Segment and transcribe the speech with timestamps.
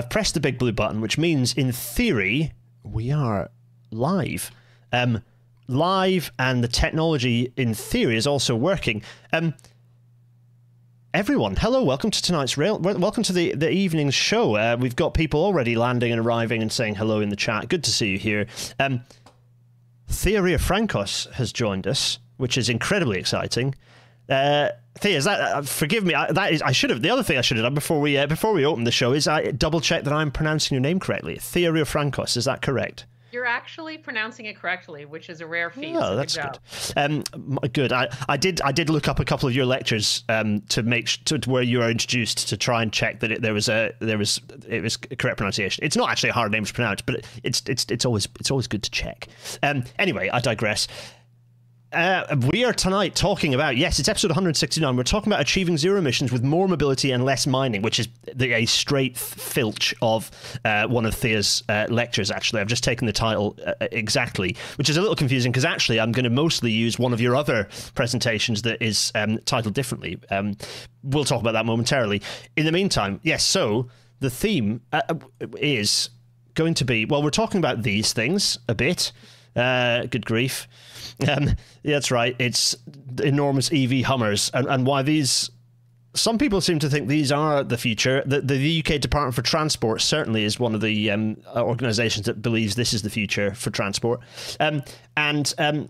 [0.00, 3.50] I've pressed the big blue button, which means in theory we are
[3.90, 4.50] live.
[4.94, 5.22] Um,
[5.68, 9.02] live, and the technology in theory is also working.
[9.30, 9.52] Um,
[11.12, 12.78] everyone, hello, welcome to tonight's rail.
[12.78, 14.56] Welcome to the the evening show.
[14.56, 17.68] Uh, we've got people already landing and arriving and saying hello in the chat.
[17.68, 18.46] Good to see you here.
[18.78, 19.04] Um,
[20.08, 23.74] Thea Riofrancos has joined us, which is incredibly exciting.
[24.30, 24.70] Uh,
[25.00, 26.14] Thea, is that uh, forgive me?
[26.14, 27.00] I, that is I should have.
[27.00, 29.12] The other thing I should have done before we uh, before we open the show
[29.12, 31.36] is I double check that I'm pronouncing your name correctly.
[31.36, 33.06] Thea Riofrancos, is that correct?
[33.32, 35.94] You're actually pronouncing it correctly, which is a rare feat.
[35.96, 36.58] Oh, that's good.
[36.96, 37.22] Um,
[37.72, 37.92] good.
[37.92, 41.06] I, I did I did look up a couple of your lectures um, to make
[41.26, 43.92] to, to where you were introduced to try and check that it, there was a
[44.00, 45.84] there was it was correct pronunciation.
[45.84, 48.66] It's not actually a hard name to pronounce, but it's it's it's always it's always
[48.66, 49.28] good to check.
[49.62, 50.88] Um, anyway, I digress.
[51.92, 54.96] Uh, we are tonight talking about yes, it's episode 169.
[54.96, 58.52] We're talking about achieving zero emissions with more mobility and less mining, which is the,
[58.52, 60.30] a straight filch of
[60.64, 62.30] uh, one of Thea's uh, lectures.
[62.30, 65.98] Actually, I've just taken the title uh, exactly, which is a little confusing because actually
[65.98, 70.16] I'm going to mostly use one of your other presentations that is um, titled differently.
[70.30, 70.56] Um,
[71.02, 72.22] we'll talk about that momentarily.
[72.56, 73.44] In the meantime, yes.
[73.44, 73.88] So
[74.20, 75.02] the theme uh,
[75.58, 76.10] is
[76.54, 79.10] going to be well, we're talking about these things a bit.
[79.56, 80.68] Uh, good grief.
[81.28, 82.34] Um, that's right.
[82.38, 82.76] It's
[83.22, 85.50] enormous EV Hummers, and, and why these.
[86.14, 88.24] Some people seem to think these are the future.
[88.26, 92.74] The, the UK Department for Transport certainly is one of the um, organisations that believes
[92.74, 94.20] this is the future for transport.
[94.58, 94.82] Um,
[95.16, 95.88] and um,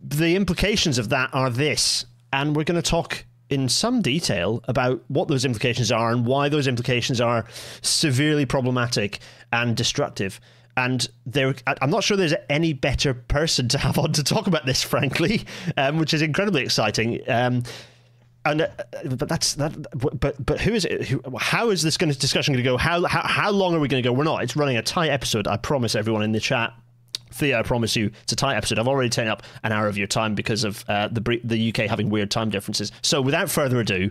[0.00, 2.06] the implications of that are this.
[2.32, 6.48] And we're going to talk in some detail about what those implications are and why
[6.48, 7.44] those implications are
[7.82, 9.18] severely problematic
[9.52, 10.40] and destructive
[10.78, 14.64] and there i'm not sure there's any better person to have on to talk about
[14.64, 15.44] this frankly
[15.76, 17.62] um, which is incredibly exciting um,
[18.44, 18.68] and uh,
[19.16, 22.62] but that's that but but who is it who, how is this going discussion going
[22.62, 24.76] to go how, how how long are we going to go we're not it's running
[24.76, 26.72] a tight episode i promise everyone in the chat
[27.30, 28.78] Thea, I promise you, it's a tight episode.
[28.78, 31.88] I've already taken up an hour of your time because of uh, the the UK
[31.88, 32.90] having weird time differences.
[33.02, 34.10] So, without further ado,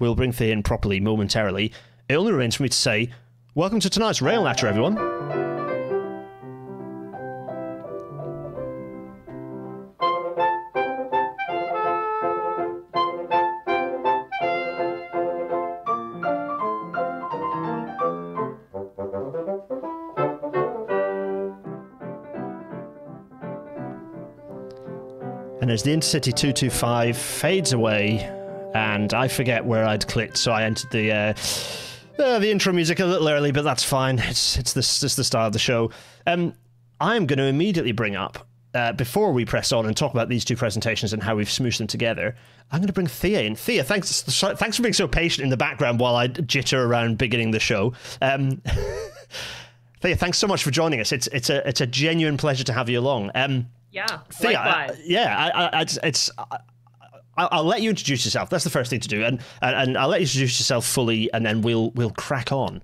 [0.00, 1.72] we'll bring Thea in properly momentarily.
[2.08, 3.10] It only remains for me to say,
[3.54, 5.61] welcome to tonight's Rail Natter, everyone.
[25.72, 28.20] As the Intercity 225 fades away,
[28.74, 33.00] and I forget where I'd clicked, so I entered the uh, uh, the intro music
[33.00, 34.18] a little early, but that's fine.
[34.18, 35.90] It's it's the, it's the start of the show.
[36.26, 36.54] Um,
[37.00, 40.44] I'm going to immediately bring up uh, before we press on and talk about these
[40.44, 42.36] two presentations and how we've smooshed them together,
[42.70, 43.56] I'm going to bring Thea in.
[43.56, 47.50] Thea, thanks, thanks for being so patient in the background while I jitter around beginning
[47.50, 47.94] the show.
[48.20, 48.62] Um,
[50.00, 51.12] Thea, thanks so much for joining us.
[51.12, 53.30] It's it's a it's a genuine pleasure to have you along.
[53.34, 54.06] Um, yeah.
[54.30, 54.98] Thea, likewise.
[54.98, 55.98] I, yeah, I, I, it's.
[56.02, 56.58] it's I,
[57.34, 58.50] I'll let you introduce yourself.
[58.50, 61.32] That's the first thing to do, and, and and I'll let you introduce yourself fully,
[61.32, 62.82] and then we'll we'll crack on.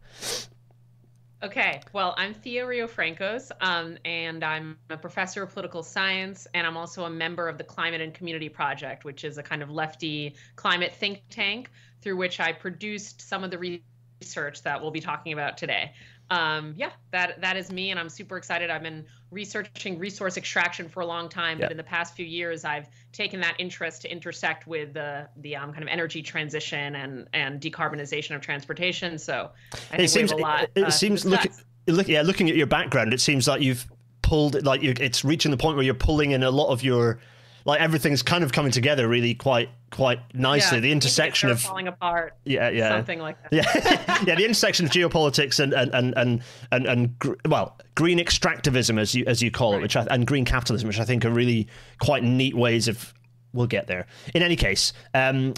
[1.42, 6.76] Okay, well, I'm Thea Riofrancos, um, and I'm a professor of political science, and I'm
[6.76, 10.34] also a member of the Climate and Community Project, which is a kind of lefty
[10.56, 11.70] climate think tank
[12.00, 13.80] through which I produced some of the
[14.20, 15.92] research that we'll be talking about today
[16.30, 18.68] um, yeah, that that is me, and I'm super excited.
[18.68, 22.64] I've been researching resource extraction for a long time, but in the past few years,
[22.64, 27.28] I've taken that interest to intersect with the the um, kind of energy transition and
[27.32, 29.18] and decarbonization of transportation.
[29.18, 29.50] So
[29.90, 30.64] I it seems, a lot.
[30.64, 31.46] It, it uh, seems look,
[31.86, 33.86] look, yeah, looking at your background, it seems like you've
[34.20, 37.20] pulled like you, it's reaching the point where you're pulling in a lot of your
[37.68, 40.78] like everything's kind of coming together really quite quite nicely.
[40.78, 42.34] Yeah, the intersection of falling apart.
[42.46, 43.52] Yeah, yeah, something like that.
[43.52, 44.34] Yeah, yeah.
[44.36, 46.42] The intersection of geopolitics and and and and
[46.72, 49.80] and, and gr- well, green extractivism as you as you call right.
[49.80, 51.68] it, which I, and green capitalism, which I think are really
[52.00, 53.12] quite neat ways of.
[53.54, 54.06] We'll get there.
[54.34, 55.54] In any case, um,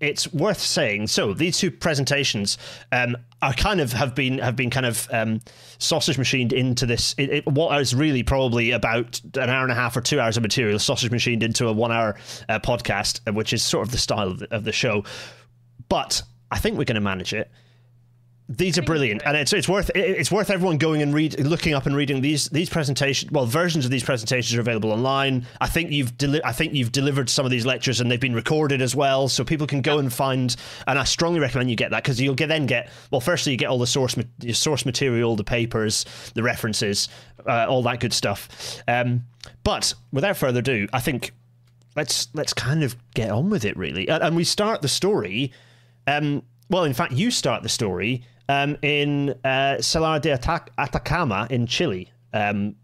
[0.00, 1.08] it's worth saying.
[1.08, 2.58] So these two presentations
[2.92, 5.40] um, are kind of have been have been kind of um,
[5.78, 7.14] sausage machined into this.
[7.18, 10.36] It, it, what is really probably about an hour and a half or two hours
[10.36, 12.16] of material sausage machined into a one hour
[12.48, 15.04] uh, podcast, uh, which is sort of the style of the, of the show.
[15.88, 17.50] But I think we're going to manage it
[18.50, 21.84] these are brilliant, and it's it's worth it's worth everyone going and read, looking up
[21.84, 23.30] and reading these these presentations.
[23.30, 25.46] Well, versions of these presentations are available online.
[25.60, 28.34] I think you've deli- I think you've delivered some of these lectures, and they've been
[28.34, 30.56] recorded as well, so people can go and find.
[30.86, 33.20] And I strongly recommend you get that because you'll get then get well.
[33.20, 34.22] Firstly, you get all the source ma-
[34.54, 37.10] source material, the papers, the references,
[37.46, 38.82] uh, all that good stuff.
[38.88, 39.24] Um,
[39.62, 41.32] but without further ado, I think
[41.96, 45.52] let's let's kind of get on with it really, and, and we start the story.
[46.06, 51.66] Um, well, in fact, you start the story um, in uh, Salar de Atacama in
[51.66, 52.10] Chile.
[52.32, 52.76] Um,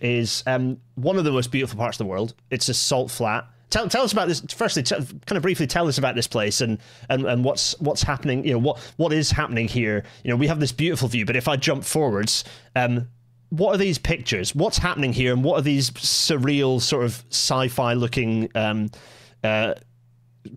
[0.00, 2.34] is um, one of the most beautiful parts of the world.
[2.50, 3.46] It's a salt flat.
[3.68, 4.40] Tell, tell us about this.
[4.54, 6.78] Firstly, t- kind of briefly tell us about this place and,
[7.08, 8.44] and, and what's what's happening.
[8.44, 10.04] You know what what is happening here.
[10.22, 12.44] You know we have this beautiful view, but if I jump forwards,
[12.76, 13.08] um,
[13.50, 14.54] what are these pictures?
[14.54, 18.90] What's happening here, and what are these surreal, sort of sci-fi looking um,
[19.42, 19.74] uh,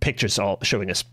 [0.01, 1.03] pictures showing us?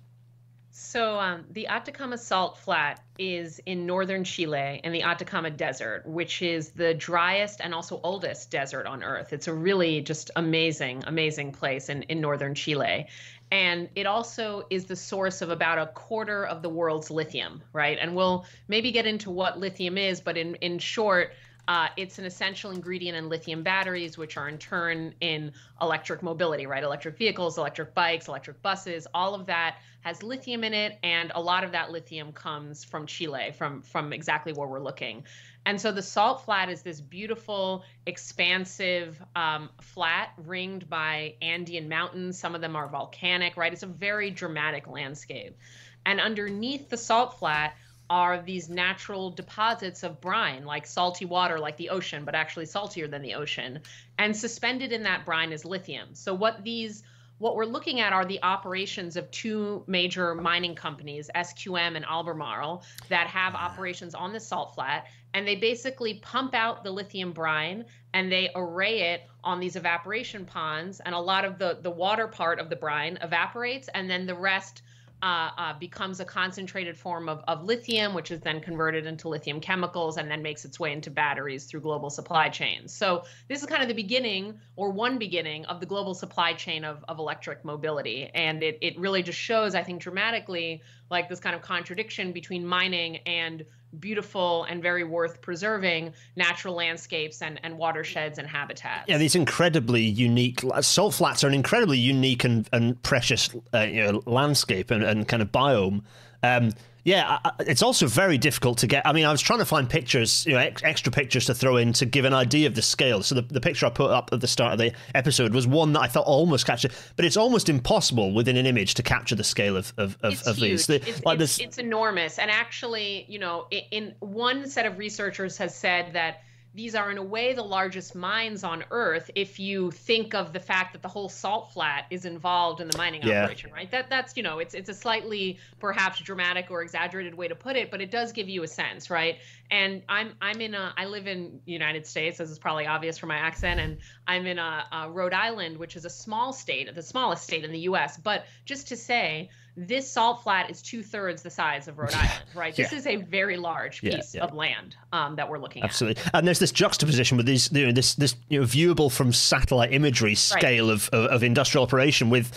[0.96, 6.40] So um, the Atacama Salt Flat is in northern Chile in the Atacama Desert, which
[6.40, 9.34] is the driest and also oldest desert on Earth.
[9.34, 13.08] It's a really just amazing, amazing place in, in northern Chile.
[13.52, 17.99] And it also is the source of about a quarter of the world's lithium, right?
[18.00, 21.34] And we'll maybe get into what lithium is, but in, in short,
[21.68, 25.52] uh, it's an essential ingredient in lithium batteries, which are in turn in
[25.82, 26.84] electric mobility, right?
[26.84, 31.40] Electric vehicles, electric bikes, electric buses, all of that has lithium in it, and a
[31.40, 35.24] lot of that lithium comes from Chile, from from exactly where we're looking.
[35.66, 42.38] And so the salt flat is this beautiful, expansive um, flat ringed by Andean mountains.
[42.38, 43.72] Some of them are volcanic, right?
[43.72, 45.58] It's a very dramatic landscape.
[46.04, 47.74] And underneath the salt flat
[48.08, 53.08] are these natural deposits of brine, like salty water, like the ocean, but actually saltier
[53.08, 53.80] than the ocean.
[54.18, 56.14] And suspended in that brine is lithium.
[56.14, 57.02] So, what these
[57.38, 62.82] what we're looking at are the operations of two major mining companies, SQM and Albemarle,
[63.10, 65.06] that have operations on the salt flat.
[65.34, 70.46] And they basically pump out the lithium brine and they array it on these evaporation
[70.46, 71.00] ponds.
[71.00, 74.34] And a lot of the, the water part of the brine evaporates, and then the
[74.34, 74.80] rest
[75.22, 79.60] uh, uh, becomes a concentrated form of, of lithium, which is then converted into lithium
[79.60, 82.92] chemicals and then makes its way into batteries through global supply chains.
[82.92, 86.84] So this is kind of the beginning or one beginning of the global supply chain
[86.84, 88.30] of, of electric mobility.
[88.34, 92.66] And it, it really just shows, I think, dramatically like this kind of contradiction between
[92.66, 93.64] mining and
[94.00, 99.04] beautiful and very worth preserving natural landscapes and, and watersheds and habitats.
[99.08, 104.02] Yeah, these incredibly unique salt flats are an incredibly unique and, and precious uh, you
[104.02, 106.02] know, landscape and, and kind of biome.
[106.42, 106.72] Um,
[107.06, 109.06] yeah, it's also very difficult to get.
[109.06, 111.76] I mean, I was trying to find pictures, you know, ex- extra pictures to throw
[111.76, 113.22] in to give an idea of the scale.
[113.22, 115.92] So the, the picture I put up at the start of the episode was one
[115.92, 119.44] that I thought almost captured, but it's almost impossible within an image to capture the
[119.44, 120.88] scale of of, of, of these.
[120.88, 121.64] The, it's, like it's, this...
[121.64, 126.40] it's enormous, and actually, you know, in, in one set of researchers has said that
[126.76, 130.61] these are in a way the largest mines on earth if you think of the
[130.61, 133.43] fact that the whole salt flat is involved in the mining yeah.
[133.43, 137.49] operation right that that's you know it's it's a slightly perhaps dramatic or exaggerated way
[137.49, 139.38] to put it but it does give you a sense right
[139.70, 143.31] and i'm i'm in a i live in united states as is probably obvious from
[143.31, 143.96] my accent and
[144.28, 147.73] i'm in a, a rhode island which is a small state the smallest state in
[147.73, 151.99] the us but just to say this salt flat is two thirds the size of
[151.99, 152.76] Rhode Island, right?
[152.78, 152.84] yeah.
[152.84, 154.44] This is a very large piece yeah, yeah.
[154.44, 156.12] of land um, that we're looking Absolutely.
[156.12, 156.19] at.
[156.19, 156.38] Absolutely.
[156.38, 159.93] And there's this juxtaposition with these, you know, this, this you know, viewable from satellite
[159.93, 160.94] imagery scale right.
[160.94, 162.52] of, of, of industrial operation with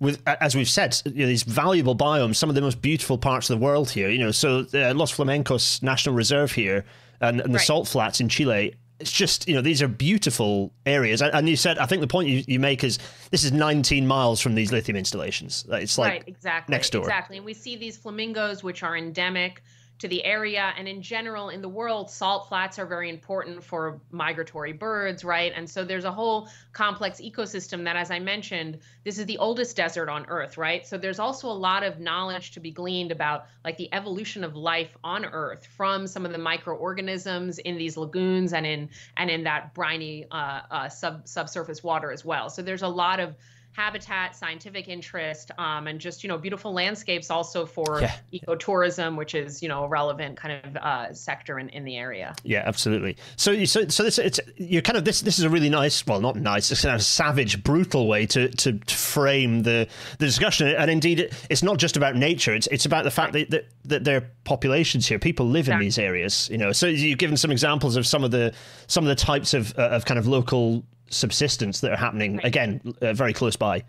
[0.00, 3.48] with as we've said you know, these valuable biomes some of the most beautiful parts
[3.48, 6.84] of the world here you know so uh, los flamencos national reserve here
[7.20, 7.66] and, and the right.
[7.66, 11.20] salt flats in chile it's just you know these are beautiful areas.
[11.20, 12.98] And you said i think the point you, you make is
[13.30, 15.66] this is 19 miles from these lithium installations.
[15.70, 17.02] It's like right, exactly next door.
[17.02, 17.36] exactly.
[17.36, 19.62] And we see these flamingos which are endemic
[19.98, 20.72] to the area.
[20.76, 25.52] And in general, in the world, salt flats are very important for migratory birds, right?
[25.54, 29.76] And so there's a whole complex ecosystem that, as I mentioned, this is the oldest
[29.76, 30.86] desert on Earth, right?
[30.86, 34.56] So there's also a lot of knowledge to be gleaned about like the evolution of
[34.56, 39.44] life on Earth from some of the microorganisms in these lagoons and in and in
[39.44, 42.50] that briny uh, uh, sub subsurface water as well.
[42.50, 43.36] So there's a lot of
[43.74, 48.16] habitat, scientific interest, um, and just you know beautiful landscapes also for yeah.
[48.32, 52.34] ecotourism, which is you know a relevant kind of uh, sector in, in the area.
[52.44, 53.16] Yeah, absolutely.
[53.36, 56.20] So so so this it's you're kind of this this is a really nice, well
[56.20, 59.88] not nice, it's kind of savage, brutal way to, to, to frame the
[60.18, 60.68] the discussion.
[60.68, 63.68] And indeed, it, it's not just about nature; it's it's about the fact that that,
[63.84, 65.18] that there are populations here.
[65.18, 65.84] People live exactly.
[65.84, 66.70] in these areas, you know.
[66.70, 68.54] So you've given some examples of some of the
[68.86, 72.46] some of the types of uh, of kind of local subsistence that are happening right.
[72.46, 73.84] again uh, very close by.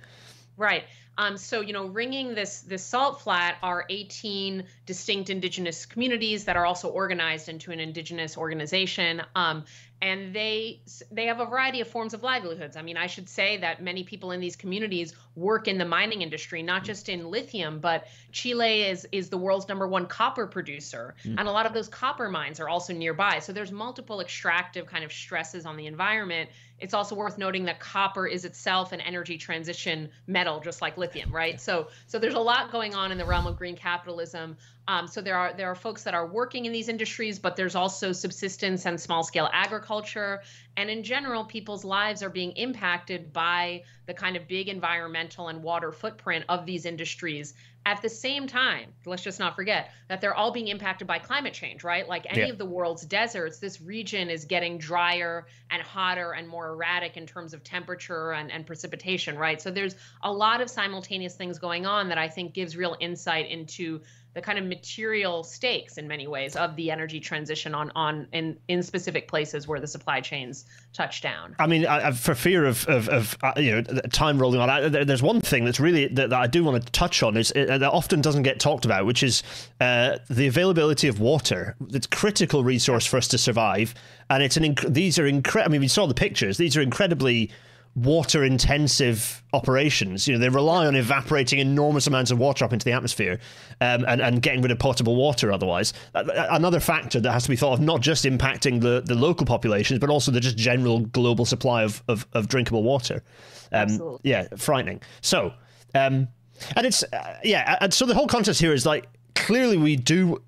[0.57, 0.83] Right.
[1.17, 6.57] Um, so you know, ringing this this salt flat are 18 distinct indigenous communities that
[6.57, 9.21] are also organized into an indigenous organization.
[9.35, 9.63] Um,
[10.01, 12.75] and they they have a variety of forms of livelihoods.
[12.75, 16.21] I mean, I should say that many people in these communities work in the mining
[16.21, 21.15] industry, not just in lithium, but Chile is is the world's number one copper producer,
[21.23, 21.35] mm.
[21.37, 23.39] and a lot of those copper mines are also nearby.
[23.39, 26.49] So there's multiple extractive kind of stresses on the environment.
[26.79, 31.33] It's also worth noting that copper is itself an energy transition metal, just like lithium,
[31.33, 31.59] right?
[31.59, 34.57] So so there's a lot going on in the realm of green capitalism.
[34.87, 37.75] Um, so there are there are folks that are working in these industries, but there's
[37.75, 40.41] also subsistence and small scale agriculture,
[40.77, 45.63] and in general, people's lives are being impacted by the kind of big environmental and
[45.63, 47.53] water footprint of these industries.
[47.87, 51.53] At the same time, let's just not forget that they're all being impacted by climate
[51.53, 52.07] change, right?
[52.07, 52.49] Like any Yeah.
[52.49, 57.27] of the world's deserts, this region is getting drier and hotter and more erratic in
[57.27, 59.61] terms of temperature and, and precipitation, right?
[59.61, 63.49] So there's a lot of simultaneous things going on that I think gives real insight
[63.49, 64.01] into
[64.33, 68.57] the kind of material stakes in many ways of the energy transition on on in
[68.67, 71.55] in specific places where the supply chains touch down.
[71.57, 74.89] I mean, I, for fear of, of, of uh, you know time rolling on, I,
[74.89, 77.74] there's one thing that's really that, that I do want to touch on is uh,
[77.77, 79.43] that often doesn't get talked about, which is
[79.81, 81.75] uh, the availability of water.
[81.89, 83.93] It's a critical resource for us to survive,
[84.29, 85.71] and it's an inc- these are incredible.
[85.71, 87.51] I mean, we saw the pictures; these are incredibly
[87.95, 90.27] water intensive operations.
[90.27, 93.39] You know, they rely on evaporating enormous amounts of water up into the atmosphere
[93.79, 95.93] um, and, and getting rid of potable water otherwise.
[96.13, 99.99] Another factor that has to be thought of, not just impacting the, the local populations,
[99.99, 103.23] but also the just general global supply of, of, of drinkable water.
[103.71, 105.01] Um, yeah, frightening.
[105.21, 105.53] So,
[105.93, 106.27] um,
[106.75, 110.41] and it's, uh, yeah, and so the whole context here is like, clearly we do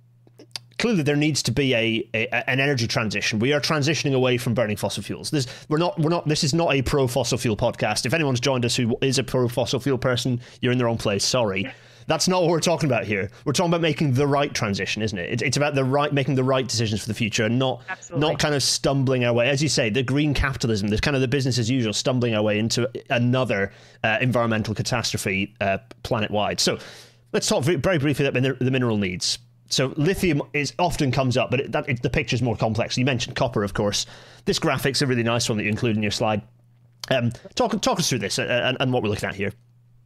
[0.77, 3.39] clearly there needs to be a, a an energy transition.
[3.39, 5.31] We are transitioning away from burning fossil fuels.
[5.31, 8.05] This we're not we're not this is not a pro fossil fuel podcast.
[8.05, 10.97] If anyone's joined us who is a pro fossil fuel person, you're in the wrong
[10.97, 11.25] place.
[11.25, 11.71] Sorry.
[12.07, 13.29] That's not what we're talking about here.
[13.43, 15.29] We're talking about making the right transition, isn't it?
[15.29, 18.27] It's, it's about the right making the right decisions for the future, and not Absolutely.
[18.27, 21.21] not kind of stumbling our way, as you say, the green capitalism, the kind of
[21.21, 23.73] the business as usual, stumbling our way into another
[24.05, 26.61] uh, environmental catastrophe uh, planet wide.
[26.61, 26.77] So
[27.33, 29.37] let's talk very, briefly about the, mineral needs.
[29.69, 32.97] So lithium is often comes up, but it, that, it, the picture's more complex.
[32.97, 34.05] You mentioned copper, of course.
[34.45, 36.41] This graphic's a really nice one that you include in your slide.
[37.09, 39.51] Um, talk talk us through this uh, and, and what we're looking at here.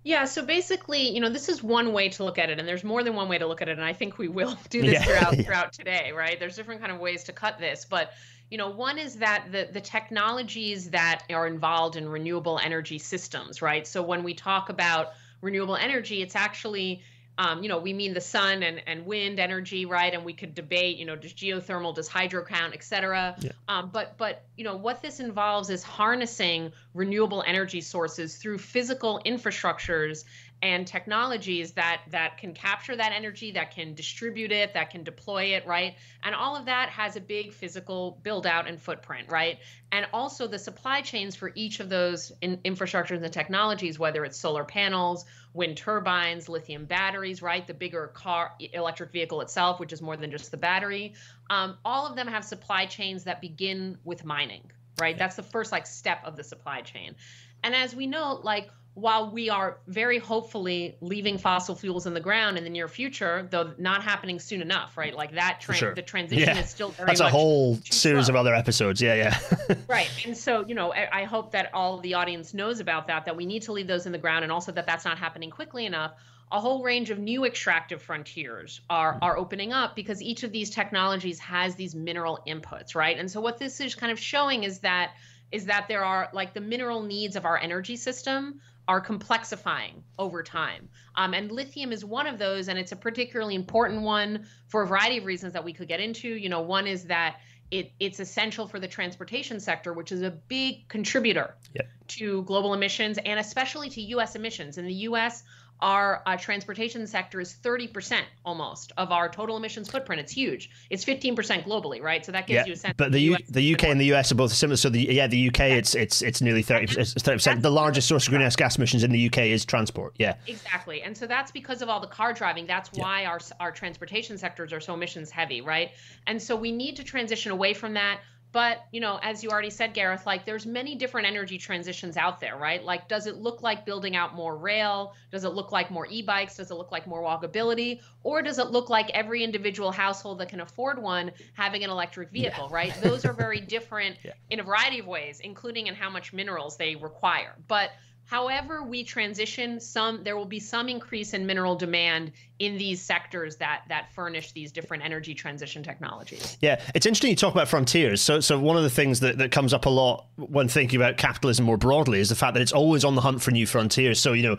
[0.04, 2.84] Yeah, so basically, you know, this is one way to look at it, and there's
[2.84, 5.04] more than one way to look at it, and I think we will do this
[5.04, 5.06] Yeah.
[5.06, 6.40] throughout throughout today, right?
[6.40, 8.12] There's different kind of ways to cut this, but
[8.50, 13.62] you know, one is that the the technologies that are involved in renewable energy systems,
[13.62, 13.86] right?
[13.86, 15.10] So when we talk about
[15.42, 17.04] renewable energy, it's actually
[17.42, 20.14] um, you know, we mean the sun and, and wind energy, right?
[20.14, 23.36] And we could debate, you know, does geothermal, does hydro count, et cetera.
[23.40, 23.52] Yeah.
[23.68, 29.20] Um, but but you know what this involves is harnessing renewable energy sources through physical
[29.26, 30.26] infrastructures
[30.64, 35.56] and technologies that that can capture that energy, that can distribute it, that can deploy
[35.56, 35.96] it, right?
[36.24, 39.58] And all of that has a big physical build out and footprint, right?
[39.92, 44.38] And also the supply chains for each of those in, infrastructures and technologies, whether it's
[44.38, 47.66] solar panels, wind turbines, lithium batteries, right?
[47.66, 51.16] The bigger car electric vehicle itself, which is more than just the battery.
[51.50, 55.18] Um, all of them have supply chains that begin with mining, right?
[55.18, 57.16] That's the first like step of the supply chain.
[57.64, 62.20] And as we know, like while we are very hopefully leaving fossil fuels in the
[62.20, 65.16] ground in the near future, though not happening soon enough, right?
[65.16, 65.96] Like that, tran- sure.
[65.96, 66.60] the transition Yeah.
[66.62, 68.34] is still very That's a whole series slow.
[68.34, 69.02] of other episodes.
[69.02, 69.76] Yeah, yeah.
[69.88, 70.10] Right.
[70.26, 73.36] And so, you know, I, I hope that all the audience knows about that, that
[73.38, 75.86] we need to leave those in the ground and also that that's not happening quickly
[75.86, 76.12] enough.
[76.52, 80.70] A whole range of new extractive frontiers are, are opening up because each of these
[80.70, 83.18] technologies has these mineral inputs, right?
[83.18, 85.12] And so what this is kind of showing is that
[85.54, 90.44] is that there are like the mineral needs of our energy system are complexifying over
[90.44, 90.90] time.
[91.16, 94.88] Um, and lithium is one of those, and it's a particularly important one for a
[94.88, 96.28] variety of reasons that we could get into.
[96.28, 97.38] You know, one is that
[97.70, 101.88] it, it's essential for the transportation sector, which is a big contributor Yep.
[102.10, 104.36] to global emissions and especially to U.S.
[104.36, 104.78] emissions.
[104.78, 105.44] In the U.S.,
[105.82, 110.20] our uh, transportation sector is 30% almost of our total emissions footprint.
[110.22, 110.70] It's huge.
[110.90, 112.26] It's 15% globally, right?
[112.26, 112.66] So that gives yeah.
[112.66, 112.94] you a sense.
[112.98, 114.78] But the U- the UK and the US are both similar.
[114.78, 117.62] So the yeah, the UK it's it's it's nearly thirty percent.
[117.62, 120.14] The largest source of greenhouse gas emissions in the UK is transport.
[120.18, 120.36] Yeah.
[120.48, 121.02] Exactly.
[121.02, 122.68] And so that's because of all the car driving.
[122.68, 123.04] That's Yeah.
[123.04, 125.92] why our our transportation sectors are so emissions heavy, right?
[126.28, 128.20] And so we need to transition away from that.
[128.52, 132.40] But, you know, as you already said, Gareth, like there's many different energy transitions out
[132.40, 132.84] there, right?
[132.84, 135.14] Like, does it look like building out more rail?
[135.32, 136.58] Does it look like more e bikes?
[136.58, 138.02] Does it look like more walkability?
[138.24, 142.32] Or does it look like every individual household that can afford one having an electric
[142.32, 142.94] vehicle, right?
[143.02, 144.34] Those are very different Yeah.
[144.50, 147.56] in a variety of ways, including in how much minerals they require.
[147.68, 147.92] But
[148.26, 152.32] however we transition some there will be some increase in mineral demand
[152.62, 157.36] in these sectors that that furnish these different energy transition technologies Yeah, it's interesting you
[157.36, 158.22] talk about frontiers.
[158.22, 161.18] So, so one of the things that, that comes up a lot when thinking about
[161.18, 164.20] capitalism more broadly is the fact that it's always on the hunt for new frontiers.
[164.20, 164.58] So, you know,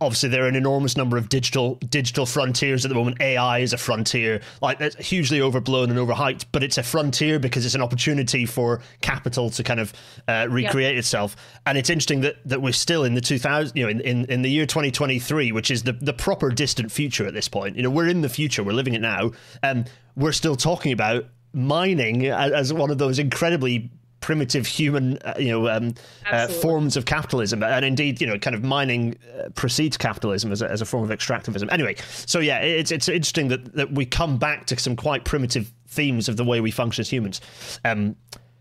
[0.00, 3.20] obviously there are an enormous number of digital digital frontiers at the moment.
[3.20, 7.66] AI is a frontier, like it's hugely overblown and overhyped, but it's a frontier because
[7.66, 9.92] it's an opportunity for capital to kind of
[10.28, 11.36] uh, recreate itself.
[11.66, 14.24] And it's interesting that that we're still still in the 2000, you know, in, in,
[14.26, 17.76] in the year 2023, which is the, the proper distant future at this point.
[17.76, 21.24] You know, we're in the future, we're living it now, and we're still talking about
[21.54, 25.94] mining as one of those incredibly primitive human, uh, you know, um,
[26.30, 30.62] uh, forms of capitalism, and indeed, you know, kind of mining uh, precedes capitalism as
[30.62, 31.70] a, as a form of extractivism.
[31.72, 31.96] Anyway,
[32.26, 36.28] so yeah, it's it's interesting that that we come back to some quite primitive themes
[36.28, 37.40] of the way we function as humans.
[37.84, 38.16] Um,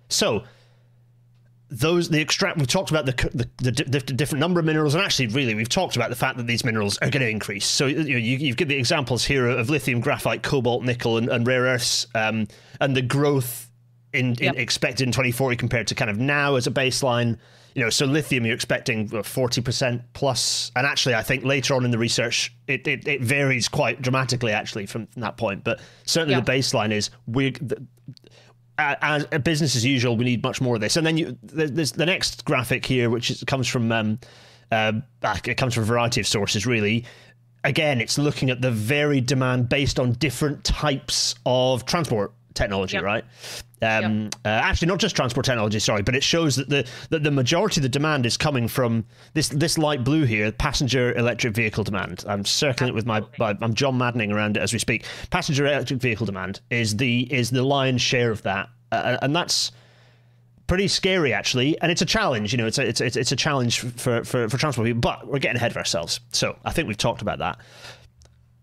[0.09, 0.43] so
[1.73, 5.01] those the extract we've talked about the, the, the, the, different number of minerals and
[5.01, 7.85] actually really we've talked about the fact that these minerals are going to increase so
[7.85, 11.47] you know you, you've given the examples here of lithium graphite cobalt nickel and, and
[11.47, 12.45] rare earths um,
[12.81, 13.71] and the growth
[14.13, 17.37] in, in expected in 2040 compared to kind of now as a baseline.
[17.73, 21.91] You know, so lithium you're expecting 40% plus, and actually I think later on in
[21.91, 25.63] the research it, it, it varies quite dramatically actually from, from that point.
[25.63, 27.53] But certainly the baseline is we
[29.01, 30.17] as business as usual.
[30.17, 33.31] We need much more of this, and then you there's the next graphic here, which
[33.31, 34.19] is, comes from um,
[34.71, 34.93] uh,
[35.45, 37.05] it comes from a variety of sources really
[37.63, 43.03] again, it's looking at the varied demand based on different types of transport technology, yep.
[43.03, 43.23] right?
[43.81, 44.35] Um, yep.
[44.45, 47.79] uh, actually, not just transport technology, sorry, but it shows that the that the majority
[47.79, 52.23] of the demand is coming from this this light blue here, passenger electric vehicle demand.
[52.27, 55.05] I'm circling it with my, my, I'm John Maddening around it as we speak.
[55.31, 59.71] Passenger electric vehicle demand is the is the lion's share of that, uh, and that's
[60.67, 62.53] pretty scary actually, and it's a challenge.
[62.53, 65.39] You know, it's a it's it's a challenge for for for transport people, but we're
[65.39, 66.19] getting ahead of ourselves.
[66.31, 67.57] So I think we've talked about that.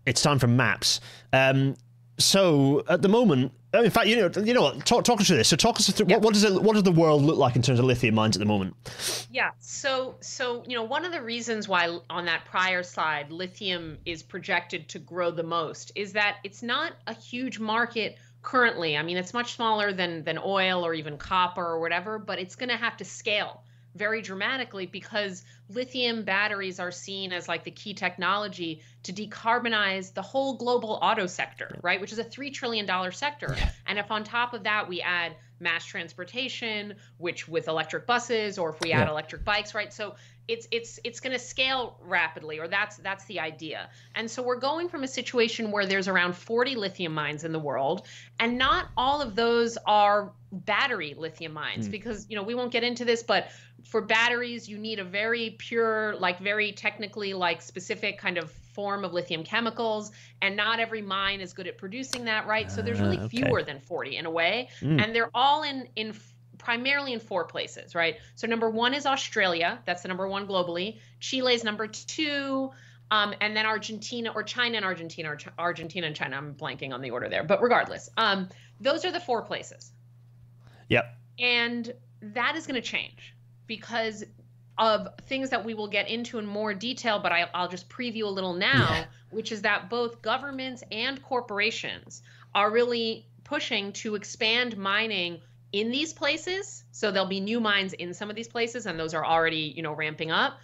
[0.05, 1.01] It's time for maps.
[1.33, 1.75] Um,
[2.19, 4.85] so at the moment, in fact, you know, you know what?
[4.85, 5.47] Talk, talk us through this.
[5.47, 6.15] So talk us through yeah.
[6.15, 8.35] what, what does it, what does the world look like in terms of lithium mines
[8.35, 8.75] at the moment?
[9.31, 9.51] Yeah.
[9.59, 14.23] So, so you know, one of the reasons why on that prior slide, lithium is
[14.23, 18.97] projected to grow the most is that it's not a huge market currently.
[18.97, 22.55] I mean, it's much smaller than than oil or even copper or whatever, but it's
[22.55, 23.63] going to have to scale
[23.95, 30.21] very dramatically because lithium batteries are seen as like the key technology to decarbonize the
[30.21, 31.99] whole global auto sector, right?
[31.99, 33.55] Which is a $3 trillion sector.
[33.85, 38.69] And if on top of that we add mass transportation, which with electric buses, or
[38.69, 39.11] if we add yeah.
[39.11, 39.91] electric bikes, right?
[39.93, 40.15] So
[40.49, 44.59] it's it's it's going to scale rapidly or that's that's the idea and so we're
[44.59, 48.07] going from a situation where there's around 40 lithium mines in the world
[48.39, 51.91] and not all of those are battery lithium mines mm.
[51.91, 53.51] because you know we won't get into this but
[53.89, 59.03] for batteries you need a very pure like very technically like specific kind of form
[59.03, 60.11] of lithium chemicals
[60.43, 63.41] and not every mine is good at producing that right so there's really uh, okay.
[63.41, 65.03] fewer than 40 in a way mm.
[65.03, 66.13] and they're all in in
[66.59, 68.17] primarily in four places, right?
[68.35, 69.79] So number one is Australia.
[69.85, 70.99] That's the number one globally.
[71.19, 72.69] Chile is number two.
[73.11, 76.35] Um, and then Argentina or China and Argentina or Ch- Argentina and China.
[76.35, 78.49] I'm blanking on the order there, but regardless, um,
[78.79, 79.93] those are the four places.
[80.89, 81.17] Yep.
[81.39, 83.33] And that is going to change
[83.69, 84.25] because
[84.79, 88.23] of things that we will get into in more detail, but I, will just preview
[88.23, 89.05] a little now, yeah.
[89.29, 92.23] which is that both governments and corporations
[92.55, 95.39] are really pushing to expand mining
[95.71, 96.83] in these places.
[96.91, 99.83] So there'll be new mines in some of these places, and those are already, you
[99.83, 100.57] know, ramping up.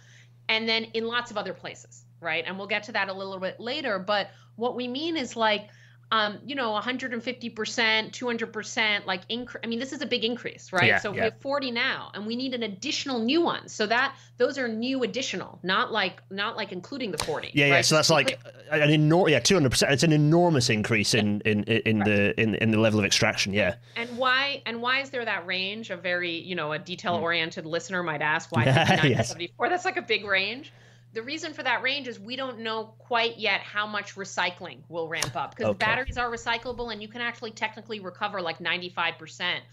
[0.48, 2.42] And then in lots of other places, right?
[2.44, 3.98] And we'll get to that a little bit later.
[4.00, 5.68] But what we mean is like
[6.12, 9.60] um, you know, 150%, 200%, like increase.
[9.64, 10.86] I mean, this is a big increase, right?
[10.86, 11.14] Yeah, so yeah.
[11.14, 13.68] we have 40 now, and we need an additional new one.
[13.68, 17.50] So that those are new additional, not like not like including the 40.
[17.52, 17.76] Yeah, right?
[17.76, 17.80] yeah.
[17.80, 18.38] So that's like
[18.70, 19.90] an enormous, yeah, 200%.
[19.90, 22.04] It's an enormous increase in in in right.
[22.04, 23.52] the in in the level of extraction.
[23.52, 23.74] Yeah.
[23.96, 25.90] And why and why is there that range?
[25.90, 27.70] A very you know a detail oriented mm.
[27.70, 29.28] listener might ask why 59 yes.
[29.28, 29.68] 74.
[29.68, 30.72] That's like a big range
[31.16, 35.08] the reason for that range is we don't know quite yet how much recycling will
[35.08, 35.78] ramp up because okay.
[35.78, 39.14] batteries are recyclable and you can actually technically recover like 95%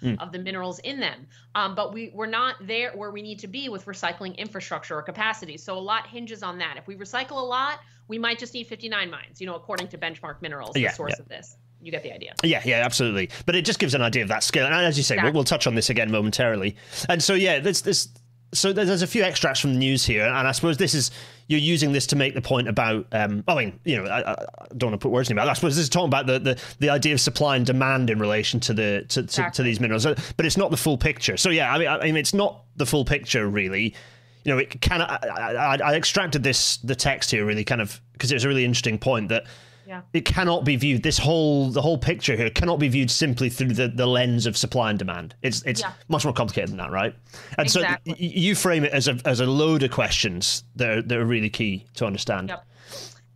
[0.01, 0.21] mm.
[0.21, 1.27] of the minerals in them.
[1.53, 5.01] Um, but we, we're not there where we need to be with recycling infrastructure or
[5.01, 5.58] capacity.
[5.58, 6.77] So a lot hinges on that.
[6.77, 9.97] If we recycle a lot, we might just need 59 mines, you know, according to
[9.97, 11.23] Benchmark Minerals, yeah, the source yeah.
[11.23, 12.34] of this you get the idea.
[12.43, 13.29] Yeah, yeah, absolutely.
[13.45, 14.65] But it just gives an idea of that scale.
[14.65, 15.32] And as you say, exactly.
[15.32, 16.77] we'll, we'll, touch on this again momentarily.
[17.10, 18.08] And so, yeah, this this
[18.53, 21.11] so there's a few extracts from the news here, and I suppose this is
[21.47, 23.07] you're using this to make the point about.
[23.11, 24.45] Um, I mean, you know, I, I
[24.77, 25.51] don't want to put words in your mouth.
[25.51, 28.19] I suppose this is talking about the, the, the idea of supply and demand in
[28.19, 29.51] relation to the to, exactly.
[29.51, 31.37] to, to, these minerals, but it's not the full picture.
[31.37, 33.95] So yeah, I mean, I mean, it's not the full picture really.
[34.43, 35.09] You know, it kind of.
[35.09, 38.47] I, I, I extracted this the text here really kind of because it was a
[38.47, 39.45] really interesting point that
[39.93, 40.01] yeah.
[40.12, 41.03] It cannot be viewed.
[41.03, 44.58] This whole the whole picture here cannot be viewed simply through the, the lens of
[44.58, 45.36] supply and demand.
[45.43, 45.93] It's it's yeah.
[46.08, 47.13] much more complicated than that, right?
[47.58, 48.13] And exactly.
[48.13, 51.25] so you frame it as a as a load of questions that are, that are
[51.25, 52.49] really key to understand.
[52.49, 52.65] Yep.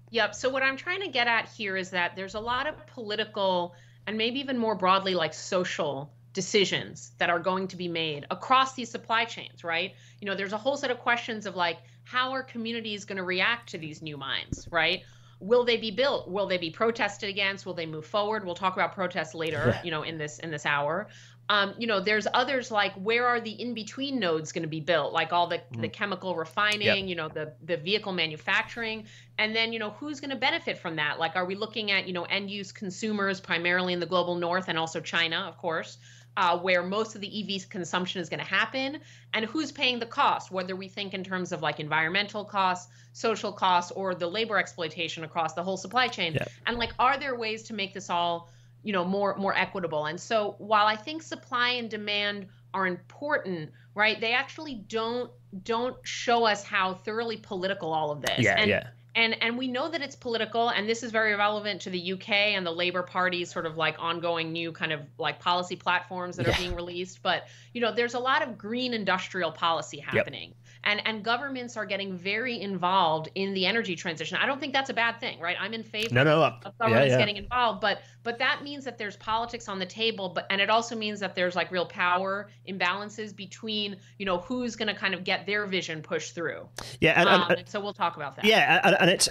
[0.10, 0.36] Yep.
[0.36, 3.76] So what I'm trying to get at here is that there's a lot of political
[4.08, 8.74] and maybe even more broadly like social decisions that are going to be made across
[8.74, 9.94] these supply chains, right?
[10.22, 13.24] You know, there's a whole set of questions of like how are communities going to
[13.24, 15.04] react to these new mines, right?
[15.40, 16.30] Will they be built?
[16.30, 17.66] Will they be protested against?
[17.66, 18.46] Will they move forward?
[18.46, 19.84] We'll talk about protests later, yeah.
[19.84, 21.08] you know, in this in this hour.
[21.50, 25.14] Um, you know, there's others like where are the in-between nodes going to be built?
[25.14, 25.82] Like all the mm.
[25.82, 27.08] the chemical refining, yep.
[27.08, 29.06] you know, the the vehicle manufacturing,
[29.38, 31.20] and then you know who's going to benefit from that?
[31.20, 34.78] Like, are we looking at you know end-use consumers primarily in the global north and
[34.78, 35.98] also China, of course?
[36.38, 39.00] Uh, where most of the EV consumption is going to happen,
[39.34, 43.52] and who's paying the cost, whether we think in terms of like environmental costs, social
[43.52, 46.36] costs, or the labor exploitation across the whole supply chain.
[46.36, 46.46] Yeah.
[46.68, 48.50] And like, are there ways to make this all
[48.84, 53.70] you know more more equitable and so while i think supply and demand are important
[53.96, 55.32] right they actually don't
[55.64, 59.68] don't show us how thoroughly political all of this yeah and, yeah and and we
[59.68, 63.02] know that it's political and this is very relevant to the UK and the Labour
[63.02, 66.54] Party's sort of like ongoing new kind of like policy platforms that yeah.
[66.54, 67.22] are being released.
[67.24, 70.50] But you know there's a lot of green industrial policy happening.
[70.50, 74.38] yep and and governments are getting very involved in the energy transition.
[74.38, 75.58] I don't think that's a bad thing, right?
[75.60, 77.18] I'm in favor no, no, of, of governments yeah, yeah.
[77.18, 80.70] getting involved, but but that means that there's politics on the table, but and it
[80.70, 85.14] also means that there's like real power imbalances between you know who's going to kind
[85.14, 86.68] of get their vision pushed through.
[87.02, 88.46] Yeah, and, um, and so we'll talk about that.
[88.46, 89.30] Yeah, and, and it's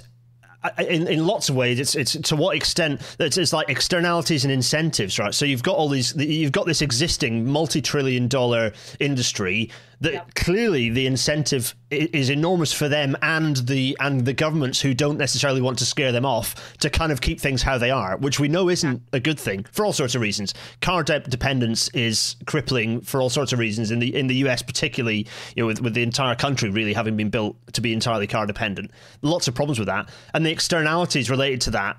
[0.79, 4.53] in, in lots of ways, it's it's to what extent it's, it's like externalities and
[4.53, 5.35] incentives, right?
[5.35, 10.35] So you've got all these, you've got this existing multi-trillion dollar industry that yep.
[10.35, 15.61] clearly the incentive is enormous for them and the and the governments who don't necessarily
[15.61, 18.49] want to scare them off to kind of keep things how they are, which we
[18.49, 20.53] know isn't a good thing for all sorts of reasons.
[20.81, 24.63] Car de- dependence is crippling for all sorts of reasons in the in the US,
[24.63, 28.27] particularly you know with, with the entire country really having been built to be entirely
[28.27, 28.91] car dependent.
[29.23, 31.97] Lots of problems with that, and the externalities related to that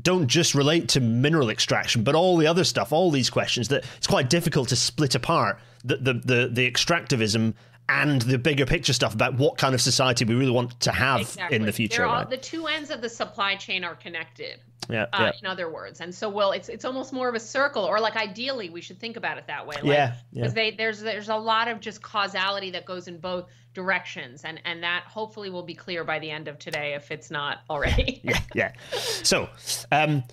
[0.00, 3.84] don't just relate to mineral extraction, but all the other stuff, all these questions that
[3.96, 7.54] it's quite difficult to split apart the the the, the extractivism
[7.88, 11.22] and the bigger picture stuff about what kind of society we really want to have
[11.22, 11.56] exactly.
[11.56, 12.04] in the future.
[12.04, 12.28] All, right?
[12.28, 14.60] The two ends of the supply chain are connected.
[14.90, 17.40] Yeah, uh, yeah, In other words, and so well, it's it's almost more of a
[17.40, 19.76] circle, or like ideally, we should think about it that way.
[19.76, 20.70] Like, yeah, because yeah.
[20.76, 25.04] there's there's a lot of just causality that goes in both directions, and and that
[25.04, 28.20] hopefully will be clear by the end of today, if it's not already.
[28.24, 28.72] yeah, yeah.
[28.92, 29.50] So,
[29.92, 30.24] um,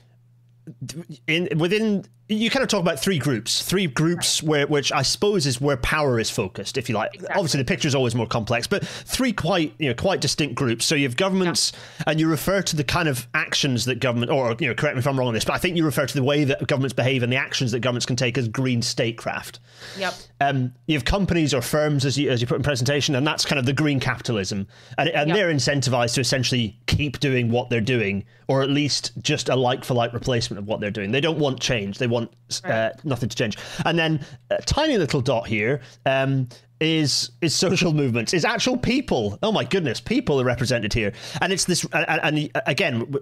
[1.28, 4.50] in within you kind of talk about three groups three groups right.
[4.50, 7.36] where which i suppose is where power is focused if you like exactly.
[7.36, 10.86] obviously the picture is always more complex but three quite you know quite distinct groups
[10.86, 12.06] so you have governments yeah.
[12.08, 15.00] and you refer to the kind of actions that government or you know correct me
[15.00, 16.94] if i'm wrong on this but i think you refer to the way that governments
[16.94, 19.60] behave and the actions that governments can take as green statecraft
[19.98, 23.26] yep um, you have companies or firms as you as you put in presentation and
[23.26, 25.38] that's kind of the green capitalism and, and yep.
[25.38, 29.86] they're incentivized to essentially keep doing what they're doing or at least just a like
[29.86, 32.30] for like replacement of what they're doing they don't want change they want want
[32.64, 33.58] uh, nothing to change.
[33.86, 36.48] And then a tiny little dot here um,
[36.86, 39.38] is is social movements is actual people.
[39.44, 41.14] Oh my goodness people are represented here.
[41.42, 43.14] And it's this and, and again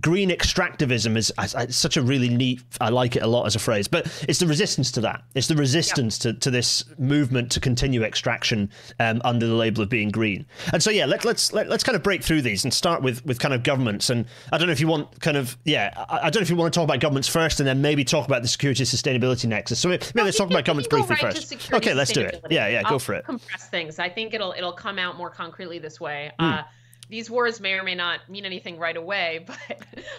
[0.00, 3.58] green extractivism is, is, such a really neat i like it a lot as a
[3.58, 5.22] phrase but it's the resistance to that.
[5.34, 9.88] It's the resistance to, to this movement to continue extraction um, under the label of
[9.88, 10.46] being green.
[10.72, 12.72] And so yeah let, let's let, us let us kind of break through these and
[12.72, 14.10] start with with kind of governments.
[14.10, 16.50] And i don't know if you want kind of yeah i, I don't know if
[16.50, 19.46] you want to talk about governments first and then maybe talk about the security sustainability
[19.46, 21.72] nexus so maybe, maybe let's talk about governments briefly right first.
[21.72, 22.44] okay let's do it.
[22.50, 23.24] yeah yeah go for it.
[23.24, 23.98] Compress things.
[23.98, 26.30] I think it'll it'll come out more concretely this way.
[26.38, 26.58] Mm.
[26.58, 26.62] Uh,
[27.08, 29.78] these words may or may not mean anything right away, but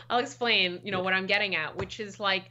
[0.10, 0.82] I'll explain.
[0.84, 2.49] You know what I'm getting at, which is like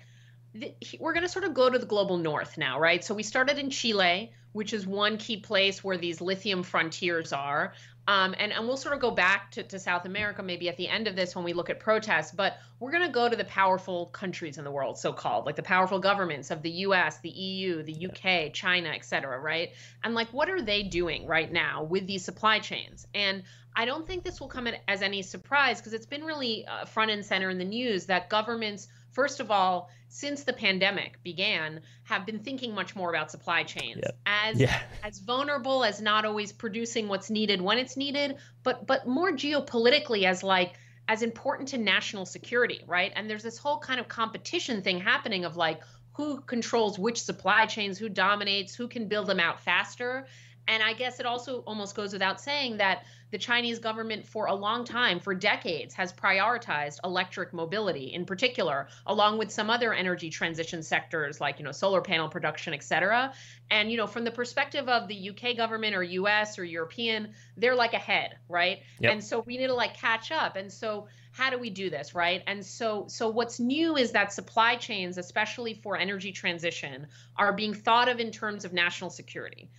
[1.01, 3.05] we're going to sort of go to the global north now, right?
[3.05, 7.75] So we started in Chile, which is one key place where these lithium frontiers are.
[8.09, 10.89] Um, and, and we'll sort of go back to, to South America maybe at the
[10.89, 13.45] end of this when we look at protests, but we're going to go to the
[13.45, 17.29] powerful countries in the world, so called, like the powerful governments of the US, the
[17.29, 19.73] EU, the UK, China, et cetera, right?
[20.03, 23.07] And like, what are they doing right now with these supply chains?
[23.15, 23.43] And
[23.77, 27.11] I don't think this will come as any surprise because it's been really uh, front
[27.11, 32.25] and center in the news that governments, first of all, since the pandemic began have
[32.25, 34.19] been thinking much more about supply chains yep.
[34.27, 34.81] as yeah.
[35.05, 40.25] as vulnerable as not always producing what's needed when it's needed but but more geopolitically
[40.25, 40.75] as like
[41.09, 45.45] as important to national security right and there's this whole kind of competition thing happening
[45.45, 45.81] of like
[46.13, 50.27] who controls which supply chains who dominates who can build them out faster
[50.69, 54.55] and I guess it also almost goes without saying that the Chinese government, for a
[54.55, 60.31] long time, for decades, has prioritized electric mobility in particular, along with some other energy
[60.31, 63.33] transition sectors like, you know, solar panel production, et cetera.
[63.71, 67.75] And, you know, from the perspective of the UK government or US or European, they're
[67.75, 68.81] like ahead, right?
[69.01, 69.13] Yep.
[69.13, 70.57] And so we need to like catch up.
[70.57, 74.33] And so how do we do this right and so so what's new is that
[74.33, 79.71] supply chains especially for energy transition are being thought of in terms of national security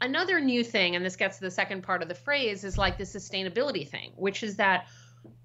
[0.00, 2.98] another new thing, and this gets to the second part of the phrase, is like
[2.98, 4.86] the sustainability thing, which is that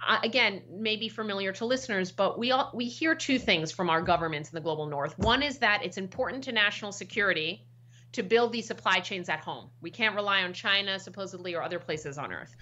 [0.06, 4.02] uh, again, maybe familiar to listeners, but we all we hear two things from our
[4.02, 5.18] governments in the global north.
[5.18, 7.66] One is that it's important to national security
[8.14, 9.70] to build these supply chains at home.
[9.82, 12.56] We can't rely on China supposedly or other places on earth.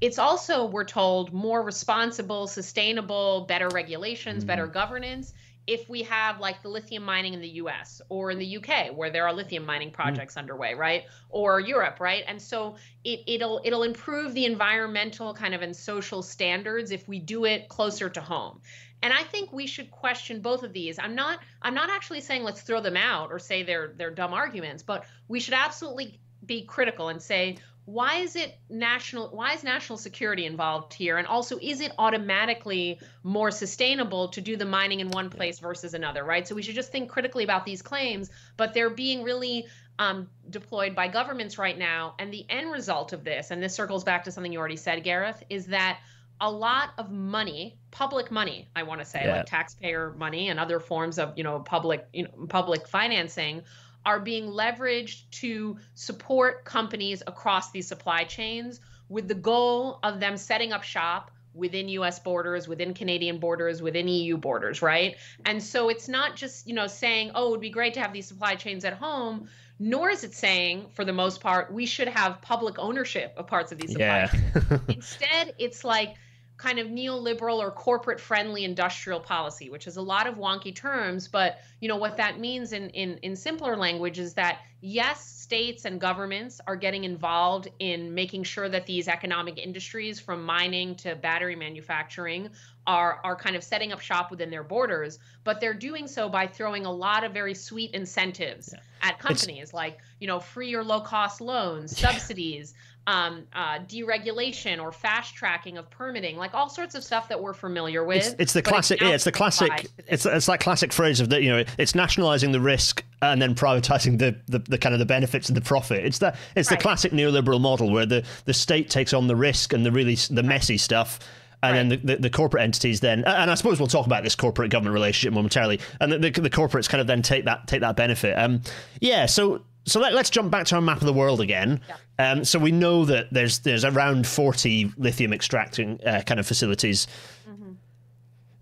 [0.00, 4.48] It's also, we're told, more responsible, sustainable, better regulations, mm-hmm.
[4.48, 5.32] better governance
[5.66, 9.10] if we have like the lithium mining in the US or in the UK where
[9.10, 9.94] there are lithium mining mm.
[9.94, 10.38] projects mm.
[10.38, 11.04] underway, right?
[11.30, 12.24] Or Europe, right?
[12.26, 17.18] And so it, it'll it'll improve the environmental kind of and social standards if we
[17.18, 18.60] do it closer to home.
[19.02, 20.98] And I think we should question both of these.
[20.98, 24.34] I'm not I'm not actually saying let's throw them out or say they're they're dumb
[24.34, 29.62] arguments, but we should absolutely be critical and say why is it national why is
[29.62, 31.18] national security involved here?
[31.18, 35.94] And also is it automatically more sustainable to do the mining in one place versus
[35.94, 36.46] another right?
[36.46, 39.66] So we should just think critically about these claims but they're being really
[39.98, 42.14] um, deployed by governments right now.
[42.18, 45.04] And the end result of this and this circles back to something you already said
[45.04, 46.00] gareth is that
[46.40, 49.36] a lot of money public money i want to say yeah.
[49.36, 53.62] like taxpayer money and other forms of you know public you know public financing
[54.06, 60.36] are being leveraged to support companies across these supply chains with the goal of them
[60.36, 65.16] setting up shop within US borders, within Canadian borders, within EU borders, right?
[65.46, 68.12] And so it's not just, you know, saying, "Oh, it would be great to have
[68.12, 72.06] these supply chains at home." Nor is it saying, for the most part, we should
[72.06, 74.26] have public ownership of parts of these supply yeah.
[74.28, 74.80] chains.
[74.88, 76.14] Instead, it's like
[76.56, 81.26] kind of neoliberal or corporate friendly industrial policy which is a lot of wonky terms
[81.26, 85.84] but you know what that means in in in simpler language is that yes states
[85.84, 91.16] and governments are getting involved in making sure that these economic industries from mining to
[91.16, 92.48] battery manufacturing
[92.86, 96.46] are are kind of setting up shop within their borders but they're doing so by
[96.46, 99.08] throwing a lot of very sweet incentives yeah.
[99.08, 102.74] at companies it's, like you know free or low cost loans subsidies
[103.06, 107.52] um, uh, deregulation or fast tracking of permitting, like all sorts of stuff that we're
[107.52, 108.24] familiar with.
[108.24, 109.00] It's, it's the classic.
[109.00, 109.90] It's yeah, it's the classic.
[110.06, 111.42] It's it's that classic phrase of that.
[111.42, 115.06] You know, it's nationalizing the risk and then privatizing the, the, the kind of the
[115.06, 116.04] benefits and the profit.
[116.04, 116.78] It's the it's right.
[116.78, 120.14] the classic neoliberal model where the the state takes on the risk and the really
[120.30, 121.20] the messy stuff.
[121.62, 121.76] And right.
[121.76, 124.70] then the, the, the, corporate entities then, and I suppose we'll talk about this corporate
[124.70, 125.80] government relationship momentarily.
[125.98, 128.34] And the, the, the corporates kind of then take that take that benefit.
[128.34, 128.60] Um,
[129.00, 129.24] yeah.
[129.24, 131.80] So so let, us jump back to our map of the world again.
[131.88, 132.32] Yeah.
[132.32, 137.06] Um, so we know that there's there's around 40 lithium extracting uh, kind of facilities.
[137.48, 137.72] Mm-hmm.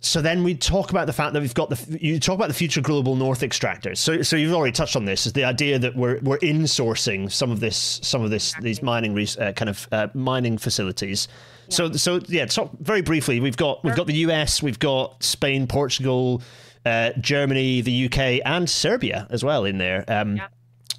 [0.01, 2.55] So then we talk about the fact that we've got the you talk about the
[2.55, 3.99] future global north extractors.
[3.99, 7.53] So so you've already touched on this is the idea that we're we're insourcing some
[7.53, 8.71] of this some of this exactly.
[8.71, 11.29] these mining uh, kind of uh, mining facilities.
[11.69, 11.75] Yeah.
[11.75, 13.39] So so yeah, talk very briefly.
[13.39, 16.43] We've got we've got the US, we've got Spain, Portugal,
[16.85, 20.05] uh, Germany, the UK, and Serbia as well in there.
[20.09, 20.49] Um, yeah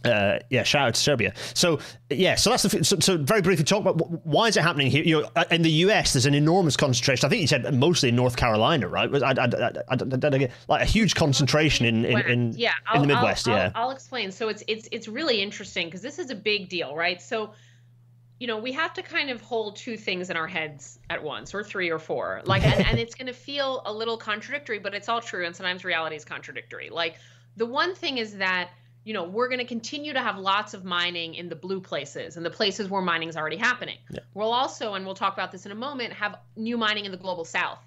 [0.05, 1.33] uh, yeah, shout out to Serbia.
[1.53, 4.91] So yeah, so that's the so, so, very briefly talk about why is it happening
[4.91, 5.03] here?
[5.03, 7.25] You know, uh, in the US, there's an enormous concentration.
[7.25, 9.09] I think you said mostly in North Carolina, right?
[9.23, 9.47] I, I,
[9.89, 13.47] I, like a huge concentration in in, in, yeah, in the Midwest.
[13.47, 14.31] I'll, yeah, I'll, I'll explain.
[14.31, 17.21] So it's it's it's really interesting because this is a big deal, right?
[17.21, 17.53] So
[18.39, 21.53] you know, we have to kind of hold two things in our heads at once,
[21.53, 22.41] or three or four.
[22.43, 25.45] Like, and, and it's going to feel a little contradictory, but it's all true.
[25.45, 26.89] And sometimes reality is contradictory.
[26.89, 27.15] Like,
[27.55, 28.71] the one thing is that
[29.03, 32.37] you know, we're going to continue to have lots of mining in the blue places
[32.37, 33.97] and the places where mining is already happening.
[34.09, 34.21] Yeah.
[34.33, 37.17] We'll also, and we'll talk about this in a moment, have new mining in the
[37.17, 37.79] global south.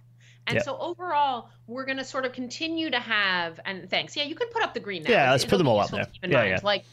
[0.46, 0.62] And yeah.
[0.62, 4.16] so overall, we're going to sort of continue to have, and thanks.
[4.16, 5.10] Yeah, you can put up the green now.
[5.10, 6.06] Yeah, let's put them all up there.
[6.22, 6.60] Yeah, yeah.
[6.62, 6.84] Like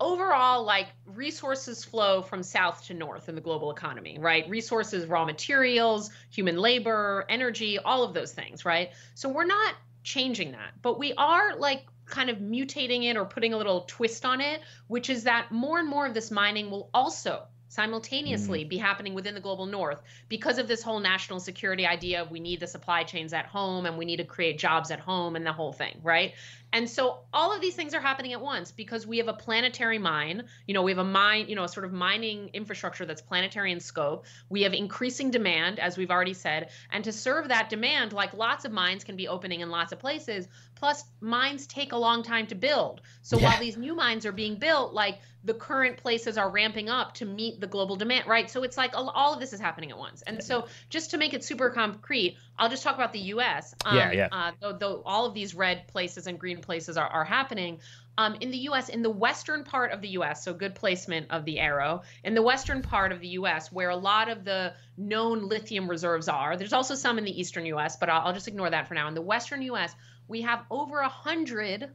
[0.00, 4.48] overall, like resources flow from south to north in the global economy, right?
[4.48, 8.90] Resources, raw materials, human labor, energy, all of those things, right?
[9.14, 13.52] So we're not changing that, but we are like kind of mutating it or putting
[13.52, 16.90] a little twist on it, which is that more and more of this mining will
[16.94, 18.68] also simultaneously mm.
[18.68, 22.40] be happening within the global north because of this whole national security idea of we
[22.40, 25.44] need the supply chains at home and we need to create jobs at home and
[25.44, 26.32] the whole thing, right?
[26.72, 29.98] And so all of these things are happening at once because we have a planetary
[29.98, 30.44] mine.
[30.66, 33.72] You know, we have a mine, you know, a sort of mining infrastructure that's planetary
[33.72, 34.26] in scope.
[34.48, 36.70] We have increasing demand, as we've already said.
[36.90, 39.98] And to serve that demand, like lots of mines can be opening in lots of
[39.98, 40.48] places.
[40.74, 43.00] Plus, mines take a long time to build.
[43.22, 43.50] So yeah.
[43.50, 47.24] while these new mines are being built, like the current places are ramping up to
[47.24, 48.50] meet the global demand, right?
[48.50, 50.22] So it's like all of this is happening at once.
[50.22, 53.74] And so just to make it super concrete, I'll just talk about the U.S.
[53.84, 54.28] Um, yeah, yeah.
[54.32, 57.78] Uh, though, though all of these red places and green places are, are happening.
[58.18, 61.44] Um, in the US, in the western part of the US, so good placement of
[61.44, 65.48] the arrow, in the western part of the US, where a lot of the known
[65.48, 68.70] lithium reserves are, there's also some in the eastern US, but I'll, I'll just ignore
[68.70, 69.08] that for now.
[69.08, 69.94] In the western US,
[70.28, 71.90] we have over a hundred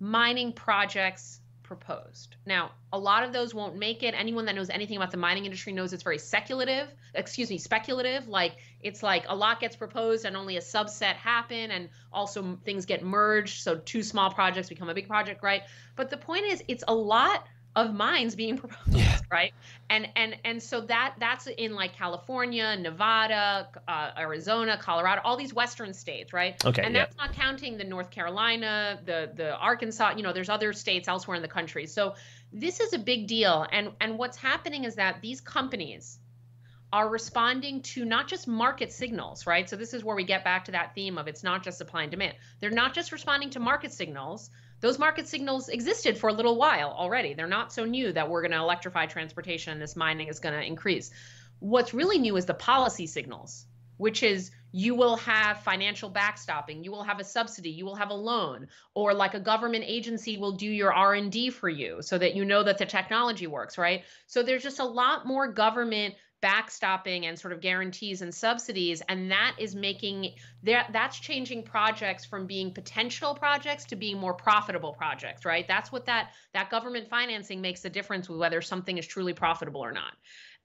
[0.00, 2.36] mining projects proposed.
[2.46, 4.14] Now, a lot of those won't make it.
[4.16, 8.28] Anyone that knows anything about the mining industry knows it's very speculative, excuse me, speculative.
[8.28, 12.86] Like it's like a lot gets proposed and only a subset happen and also things
[12.86, 15.62] get merged, so two small projects become a big project, right?
[15.96, 19.20] But the point is it's a lot of mines being proposed, yeah.
[19.30, 19.52] right?
[19.88, 25.54] And and and so that that's in like California, Nevada, uh, Arizona, Colorado, all these
[25.54, 26.62] western states, right?
[26.64, 26.82] Okay.
[26.82, 27.02] And yeah.
[27.04, 30.14] that's not counting the North Carolina, the the Arkansas.
[30.16, 31.86] You know, there's other states elsewhere in the country.
[31.86, 32.14] So
[32.52, 33.66] this is a big deal.
[33.70, 36.18] And and what's happening is that these companies
[36.92, 39.68] are responding to not just market signals, right?
[39.68, 42.02] So this is where we get back to that theme of it's not just supply
[42.02, 42.36] and demand.
[42.60, 44.50] They're not just responding to market signals
[44.86, 47.34] those market signals existed for a little while already.
[47.34, 50.54] They're not so new that we're going to electrify transportation and this mining is going
[50.54, 51.10] to increase.
[51.58, 56.92] What's really new is the policy signals, which is you will have financial backstopping, you
[56.92, 60.52] will have a subsidy, you will have a loan, or like a government agency will
[60.52, 64.04] do your R&D for you so that you know that the technology works, right?
[64.28, 66.14] So there's just a lot more government
[66.46, 70.32] backstopping and sort of guarantees and subsidies and that is making
[70.62, 75.66] that that's changing projects from being potential projects to being more profitable projects right?
[75.66, 79.80] That's what that that government financing makes the difference with whether something is truly profitable
[79.80, 80.12] or not.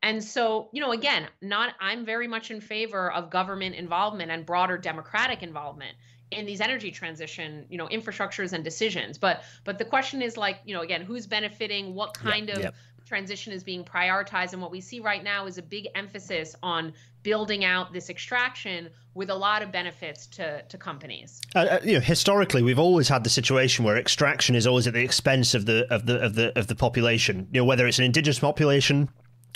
[0.04, 4.46] And so you know again not i'm very much in favor of government involvement and
[4.46, 5.96] broader democratic involvement
[6.32, 9.17] in these energy transition you know infrastructures and decisions.
[9.17, 12.74] But but the question is like you know again who's benefiting what kind of
[13.12, 14.54] transition is being prioritized.
[14.54, 16.93] And what we see right now is a big emphasis on
[17.24, 21.41] building out this extraction with a lot of benefits to, to companies.
[21.54, 24.93] Uh, uh, you know, historically, we've always had the situation where extraction is always at
[24.93, 27.50] the expense of the of the of the of the population.
[27.52, 29.10] You know, whether it's an indigenous population,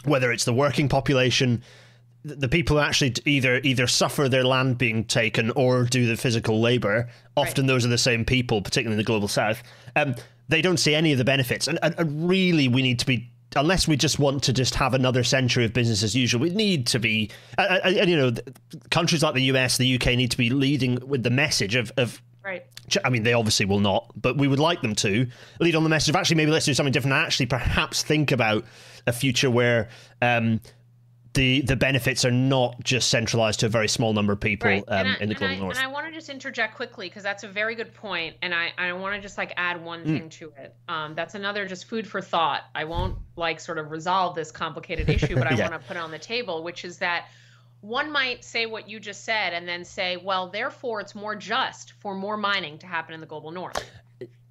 [0.04, 1.64] whether it's the working population,
[2.26, 6.60] the people who actually either either suffer their land being taken or do the physical
[6.60, 7.08] labor.
[7.38, 7.68] Often, right.
[7.68, 9.64] those are the same people, particularly in the global south.
[9.96, 10.16] Um,
[10.50, 13.32] they don't see any of the benefits, and, and, and really, we need to be
[13.56, 16.88] unless we just want to just have another century of business as usual, we need
[16.88, 18.32] to be, uh, and you know,
[18.90, 22.22] countries like the US, the UK need to be leading with the message of, of
[22.44, 22.66] right.
[23.04, 25.28] I mean, they obviously will not, but we would like them to
[25.60, 27.14] lead on the message of actually maybe let's do something different.
[27.16, 28.66] And actually, perhaps think about
[29.08, 29.90] a future where
[30.22, 30.62] um,
[31.36, 34.84] the the benefits are not just centralized to a very small number of people right.
[34.88, 35.78] um, I, in the global I, north.
[35.78, 38.74] And I want to just interject quickly because that's a very good point, and I
[38.78, 40.06] I want to just like add one mm.
[40.18, 40.76] thing to it.
[40.88, 42.64] Um, that's another just food for thought.
[42.74, 45.70] I won't like sort of resolve this complicated issue, but I yeah.
[45.70, 47.26] want to put it on the table, which is that
[47.82, 51.94] one might say what you just said and then say, well, therefore it's more just
[52.00, 53.84] for more mining to happen in the global north.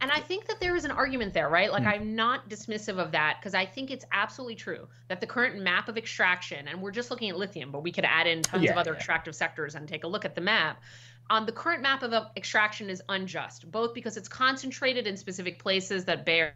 [0.04, 1.72] And I think that there is an argument there, right?
[1.72, 1.94] Like, mm.
[1.94, 5.88] I'm not dismissive of that because I think it's absolutely true that the current map
[5.88, 8.72] of extraction, and we're just looking at lithium, but we could add in tons yeah,
[8.72, 8.98] of other yeah.
[8.98, 10.82] extractive sectors and take a look at the map.
[11.30, 16.04] Um, the current map of extraction is unjust, both because it's concentrated in specific places
[16.04, 16.54] that bear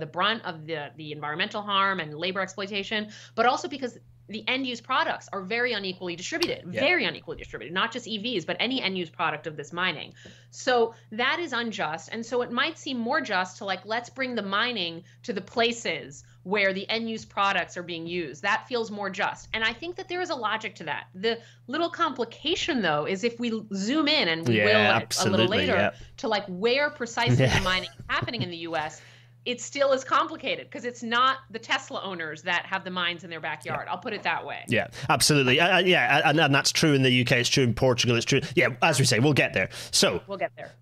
[0.00, 4.66] the brunt of the, the environmental harm and labor exploitation, but also because the end
[4.66, 6.80] use products are very unequally distributed, yeah.
[6.80, 10.12] very unequally distributed, not just EVs, but any end use product of this mining.
[10.50, 12.08] So that is unjust.
[12.12, 15.40] And so it might seem more just to like, let's bring the mining to the
[15.40, 18.42] places where the end use products are being used.
[18.42, 19.48] That feels more just.
[19.52, 21.06] And I think that there is a logic to that.
[21.14, 25.48] The little complication, though, is if we zoom in and we yeah, will a little
[25.48, 25.90] later yeah.
[26.18, 29.00] to like where precisely the mining is happening in the US
[29.46, 33.30] it still is complicated because it's not the Tesla owners that have the mines in
[33.30, 33.84] their backyard.
[33.86, 33.92] Yeah.
[33.92, 34.64] I'll put it that way.
[34.68, 35.60] Yeah, absolutely.
[35.60, 37.32] Uh, uh yeah, and, and that's true in the UK.
[37.32, 38.16] It's true in Portugal.
[38.16, 38.40] It's true.
[38.56, 39.70] Yeah, as we say, we'll get there.
[39.92, 40.72] So we'll get there.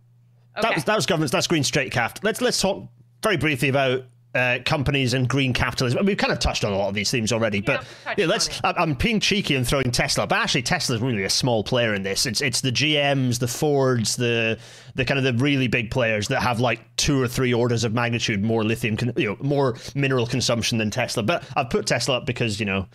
[0.56, 0.62] Okay.
[0.62, 1.30] That was that was governance.
[1.30, 2.24] That's green statecraft.
[2.24, 2.88] Let's let's talk
[3.22, 6.04] very briefly about uh, companies and green capitalism.
[6.04, 8.60] We've kind of touched on a lot of these themes already, yeah, but yeah, let's.
[8.64, 12.26] I'm being cheeky and throwing Tesla, but actually Tesla's really a small player in this.
[12.26, 14.58] It's it's the GMs, the Fords, the
[14.94, 17.94] the kind of the really big players that have like two or three orders of
[17.94, 21.22] magnitude more lithium, you know, more mineral consumption than Tesla.
[21.22, 22.86] But I've put Tesla up because you know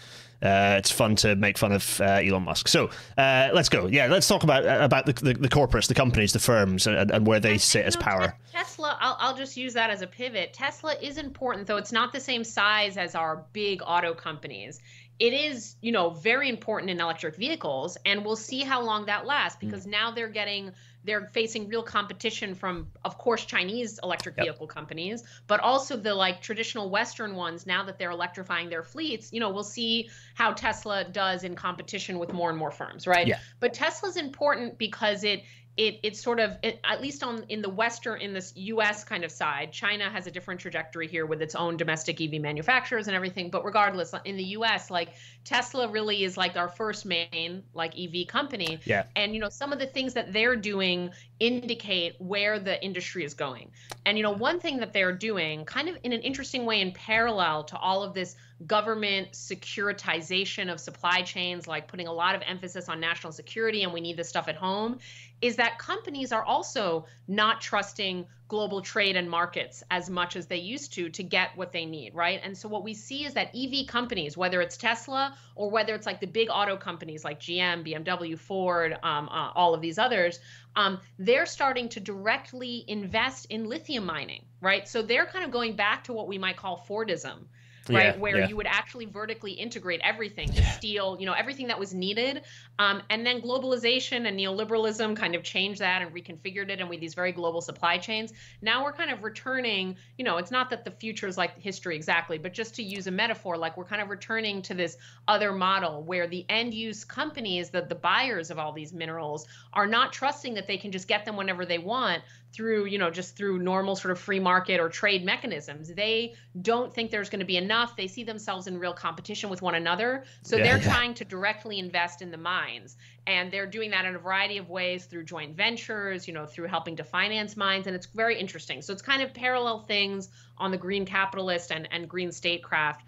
[0.42, 2.68] uh, it's fun to make fun of uh, Elon Musk.
[2.68, 3.88] So uh, let's go.
[3.88, 7.12] Yeah, let's talk about uh, about the, the, the, corporates, the companies, the firms, and,
[7.12, 8.36] and where they sit as power.
[8.52, 10.54] Tesla, I'll, I'll just use that as a pivot.
[10.54, 14.80] Tesla is important, though it's not the same size as our big auto companies
[15.20, 19.26] it is you know very important in electric vehicles and we'll see how long that
[19.26, 19.68] lasts hmm.
[19.68, 19.92] because mm.
[19.92, 20.72] now they're getting
[21.04, 24.46] they're facing real competition from of course chinese electric yep.
[24.46, 29.32] vehicle companies but also the like traditional western ones now that they're electrifying their fleets
[29.32, 33.28] you know we'll see how tesla does in competition with more and more firms right
[33.28, 33.40] yeah.
[33.60, 35.44] but tesla's important because it
[35.80, 39.24] it it's sort of it, at least on in the western in this US kind
[39.24, 43.16] of side China has a different trajectory here with its own domestic EV manufacturers and
[43.16, 43.50] everything.
[43.50, 45.10] But regardless in the US like
[45.46, 48.80] Tesla really is like our first main like EV company.
[48.84, 49.06] Yeah.
[49.16, 53.34] And you know some of the things that they're doing indicate where the industry is
[53.34, 53.72] going.
[54.06, 56.92] And you know, one thing that they're doing kind of in an interesting way in
[56.92, 62.42] parallel to all of this government securitization of supply chains like putting a lot of
[62.46, 65.00] emphasis on national security and we need this stuff at home
[65.42, 70.58] is that companies are also not trusting global trade and markets as much as they
[70.58, 72.42] used to to get what they need, right?
[72.44, 76.08] And so what we see is that EV companies, whether it's Tesla or whether it's
[76.08, 80.40] like the big auto companies like GM, BMW, Ford, um, uh, all of these others,
[80.76, 84.88] um, they're starting to directly invest in lithium mining, right?
[84.88, 87.46] So they're kind of going back to what we might call Fordism
[87.90, 88.16] right?
[88.16, 88.48] Yeah, Where yeah.
[88.48, 92.44] you would actually vertically integrate everything, the steel, you know, everything that was needed.
[92.78, 97.00] Um, and then globalization and neoliberalism kind of changed that and reconfigured it, and with
[97.00, 98.34] these very global supply chains.
[98.62, 101.96] Now we're kind of returning, you know, it's not that the future is like history
[101.96, 105.52] exactly, but just to use a metaphor, like we're kind of returning to this other
[105.52, 110.14] model where the end use companies, the, the buyers of all these minerals, are not
[110.14, 112.22] trusting that they can just get them whenever they want
[112.52, 115.94] through you know just through normal sort of free market or trade mechanisms.
[115.94, 117.96] They don't think there's going to be enough.
[117.96, 120.24] They see themselves in real competition with one another.
[120.44, 120.92] So yeah, they're yeah.
[120.92, 122.98] trying to directly invest in the mines.
[123.28, 126.68] And they're doing that in a variety of ways through joint ventures you know through
[126.68, 127.88] helping to finance mines.
[127.88, 128.82] And it's very interesting.
[128.82, 133.04] So it's kind of parallel things on the green capitalist and, and green statecraft.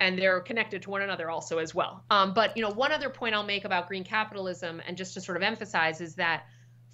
[0.00, 2.02] And they're connected to one another also as well.
[2.10, 5.20] Um, but you know one other point i'll make about green capitalism and just to
[5.20, 6.44] sort of emphasize is that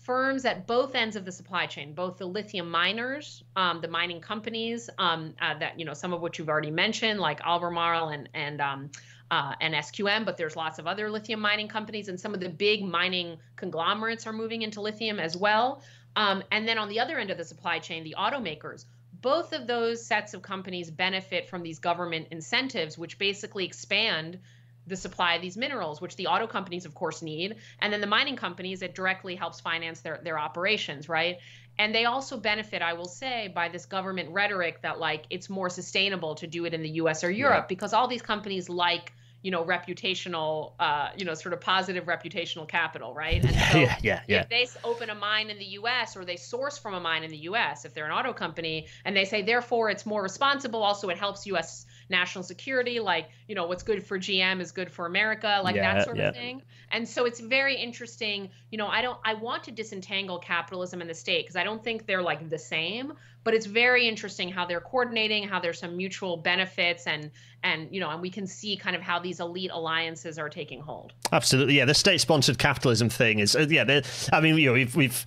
[0.02, 4.20] firms at both ends of the supply chain, both the lithium miners, um, the mining
[4.20, 8.28] companies um, uh, that you know some of which you've already mentioned, like Albemarle and
[8.34, 8.90] and um,
[9.30, 12.48] uh, and SQM, but there's lots of other lithium mining companies, and some of the
[12.48, 15.82] big mining conglomerates are moving into lithium as well.
[16.16, 18.84] Um, and then on the other end of the supply chain, the automakers.
[19.20, 24.38] Both of those sets of companies benefit from these government incentives, which basically expand
[24.86, 27.56] the supply of these minerals, which the auto companies, of course, need.
[27.80, 31.38] And then the mining companies, it directly helps finance their, their operations, right?
[31.78, 35.70] And they also benefit, I will say, by this government rhetoric that, like, it's more
[35.70, 37.66] sustainable to do it in the US or Europe yeah.
[37.68, 39.12] because all these companies like
[39.42, 43.96] you know reputational uh, you know sort of positive reputational capital right and so yeah,
[44.02, 44.40] yeah, yeah.
[44.42, 47.30] if they open a mine in the us or they source from a mine in
[47.30, 51.08] the us if they're an auto company and they say therefore it's more responsible also
[51.08, 55.06] it helps us national security, like, you know, what's good for GM is good for
[55.06, 56.28] America, like yeah, that sort yeah.
[56.28, 56.62] of thing.
[56.90, 58.50] And so it's very interesting.
[58.70, 61.82] You know, I don't, I want to disentangle capitalism and the state because I don't
[61.82, 63.12] think they're like the same,
[63.44, 67.30] but it's very interesting how they're coordinating, how there's some mutual benefits and,
[67.62, 70.80] and, you know, and we can see kind of how these elite alliances are taking
[70.80, 71.12] hold.
[71.32, 71.78] Absolutely.
[71.78, 71.84] Yeah.
[71.84, 74.00] The state sponsored capitalism thing is, uh, yeah,
[74.32, 75.24] I mean, you know, we've, we've,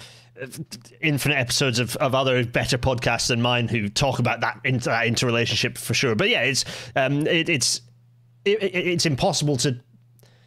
[1.02, 5.08] infinite episodes of, of other better podcasts than mine who talk about that, inter, that
[5.08, 6.16] interrelationship for sure.
[6.16, 6.66] But yeah, it's
[6.96, 7.82] um, it, it's
[8.46, 9.80] it, it's impossible to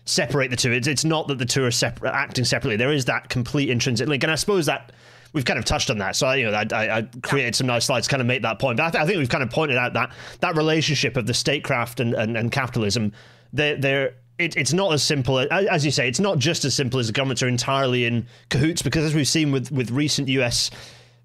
[0.05, 0.72] separate the two.
[0.72, 2.76] It's, it's not that the two are separate, acting separately.
[2.76, 4.93] There is that complete intrinsic link, and I suppose that
[5.32, 6.16] we've kind of touched on that.
[6.16, 8.59] So I, you know, I, I created some nice slides to kind of make that
[8.59, 8.78] point.
[8.78, 11.34] But I, th- I, think we've kind of pointed out that that relationship of the
[11.34, 13.12] statecraft and, and, and capitalism.
[13.53, 16.09] They're, they're it, it's not as simple as you say.
[16.09, 19.28] It's not just as simple as the governments are entirely in cahoots because, as we've
[19.28, 20.70] seen with with recent U.S.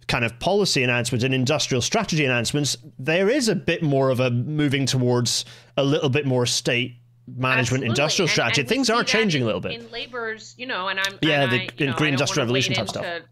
[0.07, 4.30] kind of policy announcements and industrial strategy announcements, there is a bit more of a
[4.30, 5.45] moving towards
[5.78, 6.95] a little bit more state
[7.28, 7.88] management Absolutely.
[7.88, 8.62] industrial and, strategy.
[8.62, 9.74] And Things are changing in, a little bit.
[9.74, 12.89] In labor's, you know, and I'm yeah, and the I, know, green industrial revolution type
[12.89, 13.24] stuff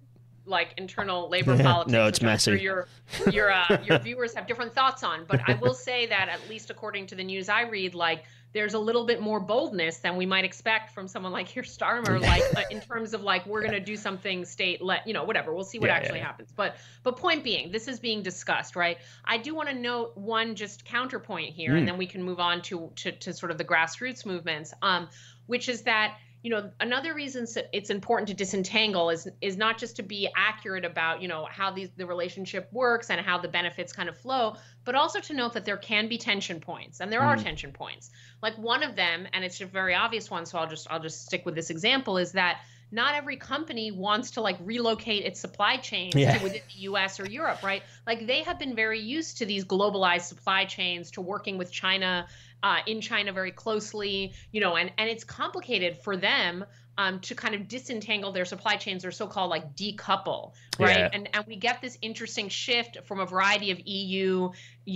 [0.49, 1.91] like internal labor politics.
[1.91, 2.59] no, it's messy.
[2.59, 2.87] Your
[3.31, 6.69] your uh, your viewers have different thoughts on, but I will say that at least
[6.69, 10.25] according to the news I read, like there's a little bit more boldness than we
[10.25, 13.73] might expect from someone like Keir Starmer, like uh, in terms of like we're going
[13.73, 15.53] to do something state let you know whatever.
[15.53, 16.51] We'll see what yeah, actually yeah, happens.
[16.55, 18.97] But but point being, this is being discussed, right?
[19.25, 21.77] I do want to note one just counterpoint here, mm.
[21.77, 21.85] and hmm.
[21.87, 25.07] then we can move on to to to sort of the grassroots movements, um,
[25.45, 29.97] which is that you know another reason it's important to disentangle is is not just
[29.97, 33.91] to be accurate about you know how these the relationship works and how the benefits
[33.91, 37.21] kind of flow but also to note that there can be tension points and there
[37.21, 37.25] mm.
[37.25, 38.09] are tension points
[38.41, 41.25] like one of them and it's a very obvious one so i'll just i'll just
[41.25, 42.61] stick with this example is that
[42.91, 46.37] not every company wants to like relocate its supply chains yeah.
[46.37, 47.83] to within the US or Europe, right?
[48.07, 52.27] Like they have been very used to these globalized supply chains, to working with China
[52.63, 56.65] uh, in China very closely, you know, and, and it's complicated for them
[56.99, 60.97] um, to kind of disentangle their supply chains or so-called like decouple, right?
[60.97, 61.09] Yeah.
[61.13, 64.49] And and we get this interesting shift from a variety of EU,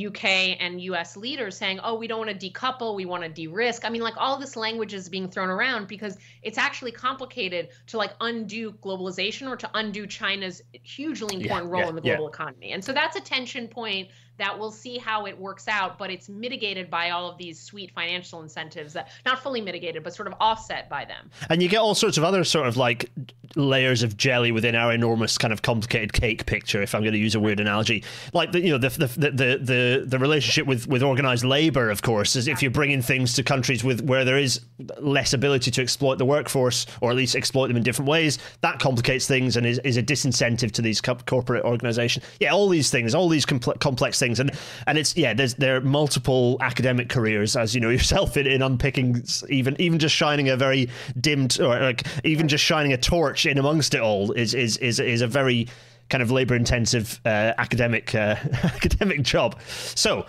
[0.08, 0.26] UK,
[0.60, 3.86] and US leaders saying, oh, we don't want to decouple, we want to de-risk.
[3.86, 7.98] I mean, like all this language is being thrown around because it's actually complicated to
[7.98, 12.28] like undo globalization or to undo China's hugely important yeah, role yeah, in the global
[12.28, 12.74] economy.
[12.74, 16.30] And so that's a tension point that we'll see how it works out, but it's
[16.30, 20.34] mitigated by all of these sweet financial incentives that not fully mitigated, but sort of
[20.40, 21.30] offset by them.
[21.50, 23.10] And you get all sorts of other sort of like
[23.56, 26.82] layers of jelly within our enormous kind of complicated cake picture.
[26.82, 28.04] If I'm going to use a weird analogy,
[28.34, 32.02] like the you know the the the the, the relationship with with organized labor, of
[32.02, 34.62] course, is if you're bringing things to countries with where there is
[35.00, 38.80] less ability to exploit the workforce or at least exploit them in different ways, that
[38.80, 42.26] complicates things and is, is a disincentive to these corporate organizations.
[42.40, 44.52] Yeah, all these things, all these compl- complex things, and
[44.88, 48.62] and it's yeah, there's there are multiple academic careers, as you know yourself, in, in
[48.62, 53.46] unpicking even even just shining a very dimmed or like even just shining a torch
[53.46, 55.68] in amongst it all is is is is a very
[56.10, 59.60] kind of labor intensive uh, academic uh, academic job.
[59.96, 60.26] So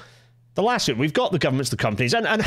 [0.55, 2.45] the last bit, we've got the governments, the companies, and and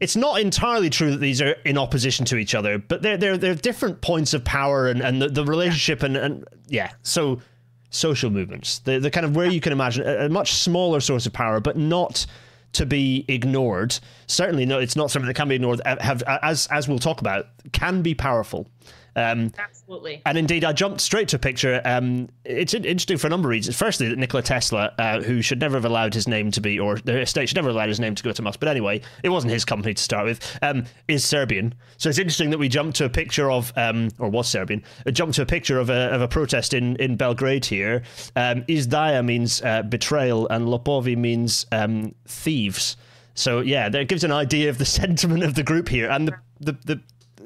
[0.00, 3.38] it's not entirely true that these are in opposition to each other, but they're they're
[3.38, 6.92] they're different points of power and and the, the relationship and and yeah.
[7.02, 7.40] So
[7.94, 11.26] social movements, the the kind of where you can imagine a, a much smaller source
[11.26, 12.26] of power, but not
[12.72, 13.98] to be ignored.
[14.26, 15.80] Certainly, no, it's not something that can be ignored.
[15.84, 18.68] Uh, have as as we'll talk about, can be powerful.
[19.16, 20.22] Um, Absolutely.
[20.26, 21.80] And indeed, I jumped straight to a picture.
[21.84, 23.76] Um, it's interesting for a number of reasons.
[23.76, 26.96] Firstly, that Nikola Tesla, uh, who should never have allowed his name to be, or
[26.98, 29.28] the estate should never have allowed his name to go to Musk, but anyway, it
[29.28, 31.74] wasn't his company to start with, um, is Serbian.
[31.96, 35.10] So it's interesting that we jumped to a picture of, um, or was Serbian, uh,
[35.10, 38.02] jumped to a picture of a, of a protest in, in Belgrade here.
[38.36, 42.96] Um, Izdaja means uh, betrayal, and Lopovi means um, thieves.
[43.34, 46.34] So yeah, that gives an idea of the sentiment of the group here, and the
[46.60, 47.00] the, the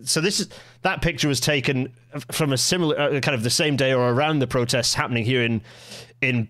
[0.04, 0.48] so this is
[0.82, 1.92] that picture was taken
[2.32, 5.42] from a similar uh, kind of the same day or around the protests happening here
[5.42, 5.62] in
[6.20, 6.48] in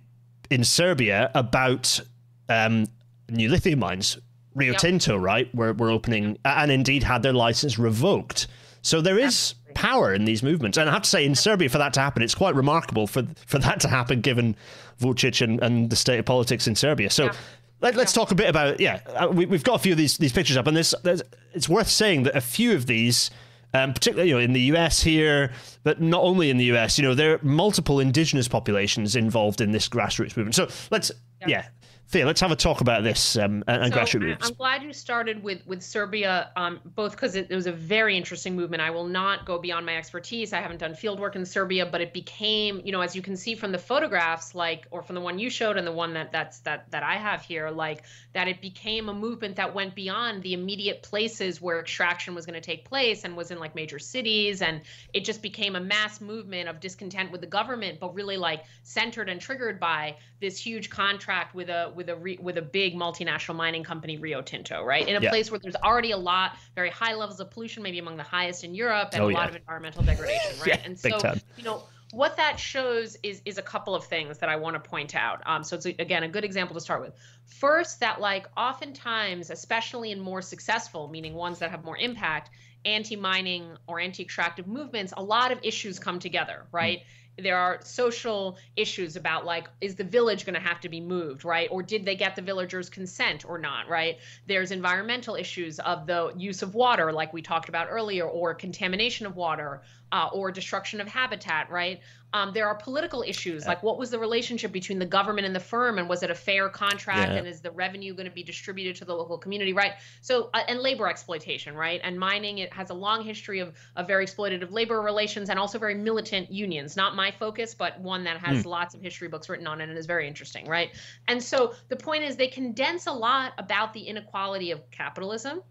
[0.50, 2.00] in Serbia about
[2.48, 2.86] um,
[3.28, 4.18] new lithium mines.
[4.54, 4.80] Rio yep.
[4.80, 8.48] Tinto, right, were, were opening and indeed had their license revoked.
[8.82, 10.76] So there is power in these movements.
[10.76, 13.22] And I have to say, in Serbia, for that to happen, it's quite remarkable for
[13.46, 14.56] for that to happen given
[15.00, 17.10] Vucic and, and the state of politics in Serbia.
[17.10, 17.32] So yeah.
[17.80, 20.18] Let, us talk a bit about, yeah, uh, we, have got a few of these,
[20.18, 21.22] these pictures up, and there's, there's,
[21.52, 23.30] it's worth saying that a few of these
[23.74, 25.52] um, particularly you know in the US here,
[25.82, 26.98] but not only in the US.
[26.98, 30.54] You know there are multiple indigenous populations involved in this grassroots movement.
[30.54, 31.12] So let's
[31.42, 31.66] yeah, yeah
[32.10, 34.48] Thea, let's have a talk about this um, and, so grassroots movements.
[34.48, 38.16] I'm glad you started with with Serbia, um, both because it, it, was a very
[38.16, 38.80] interesting movement.
[38.80, 40.54] I will not go beyond my expertise.
[40.54, 43.36] I haven't done field work in Serbia, but it became, you know, as you can
[43.36, 46.32] see from the photographs, like or from the one you showed and the one that
[46.32, 50.42] that's that that I have here, like that it became a movement that went beyond
[50.42, 53.98] the immediate places where extraction was going to take place and was in like major
[53.98, 54.80] cities, and
[55.12, 59.28] it just became a mass movement of discontent with the government, but really like centered
[59.28, 63.56] and triggered by this huge contract with a with a re, with a big multinational
[63.56, 65.06] mining company, Rio Tinto, right?
[65.06, 65.30] In a yeah.
[65.30, 68.64] place where there's already a lot, very high levels of pollution, maybe among the highest
[68.64, 69.38] in Europe, and oh, a yeah.
[69.38, 70.68] lot of environmental degradation, right?
[70.68, 71.18] yeah, and so,
[71.56, 71.82] you know,
[72.12, 75.42] what that shows is is a couple of things that I want to point out.
[75.44, 77.14] Um, so it's a, again a good example to start with.
[77.46, 82.50] First, that like oftentimes, especially in more successful, meaning ones that have more impact,
[82.84, 87.00] anti-mining or anti-extractive movements, a lot of issues come together, right?
[87.00, 87.04] Mm
[87.38, 91.44] there are social issues about like is the village going to have to be moved
[91.44, 91.68] right?
[91.70, 94.18] Or did they get the villagers consent or not right?
[94.46, 99.26] There's environmental issues of the use of water like we talked about earlier or contamination
[99.26, 102.00] of water uh, or destruction of habitat right
[102.32, 105.60] um, there are political issues like what was the relationship between the government and the
[105.60, 107.38] firm, and was it a fair contract, yeah.
[107.38, 109.92] and is the revenue going to be distributed to the local community, right?
[110.20, 112.00] So, uh, and labor exploitation, right?
[112.04, 115.78] And mining it has a long history of, of very exploitative labor relations and also
[115.78, 116.96] very militant unions.
[116.96, 118.66] Not my focus, but one that has mm.
[118.66, 120.90] lots of history books written on it and is very interesting, right?
[121.28, 125.62] And so the point is they condense a lot about the inequality of capitalism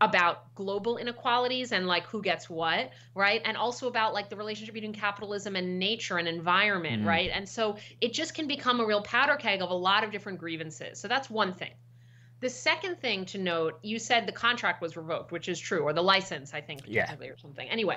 [0.00, 3.40] about global inequalities and like who gets what, right?
[3.44, 7.08] And also about like the relationship between capitalism and nature and environment, mm-hmm.
[7.08, 7.30] right?
[7.32, 10.38] And so it just can become a real powder keg of a lot of different
[10.38, 11.00] grievances.
[11.00, 11.72] So that's one thing.
[12.40, 15.94] The second thing to note, you said the contract was revoked, which is true, or
[15.94, 17.10] the license, I think, yeah.
[17.14, 17.66] or something.
[17.66, 17.96] Anyway,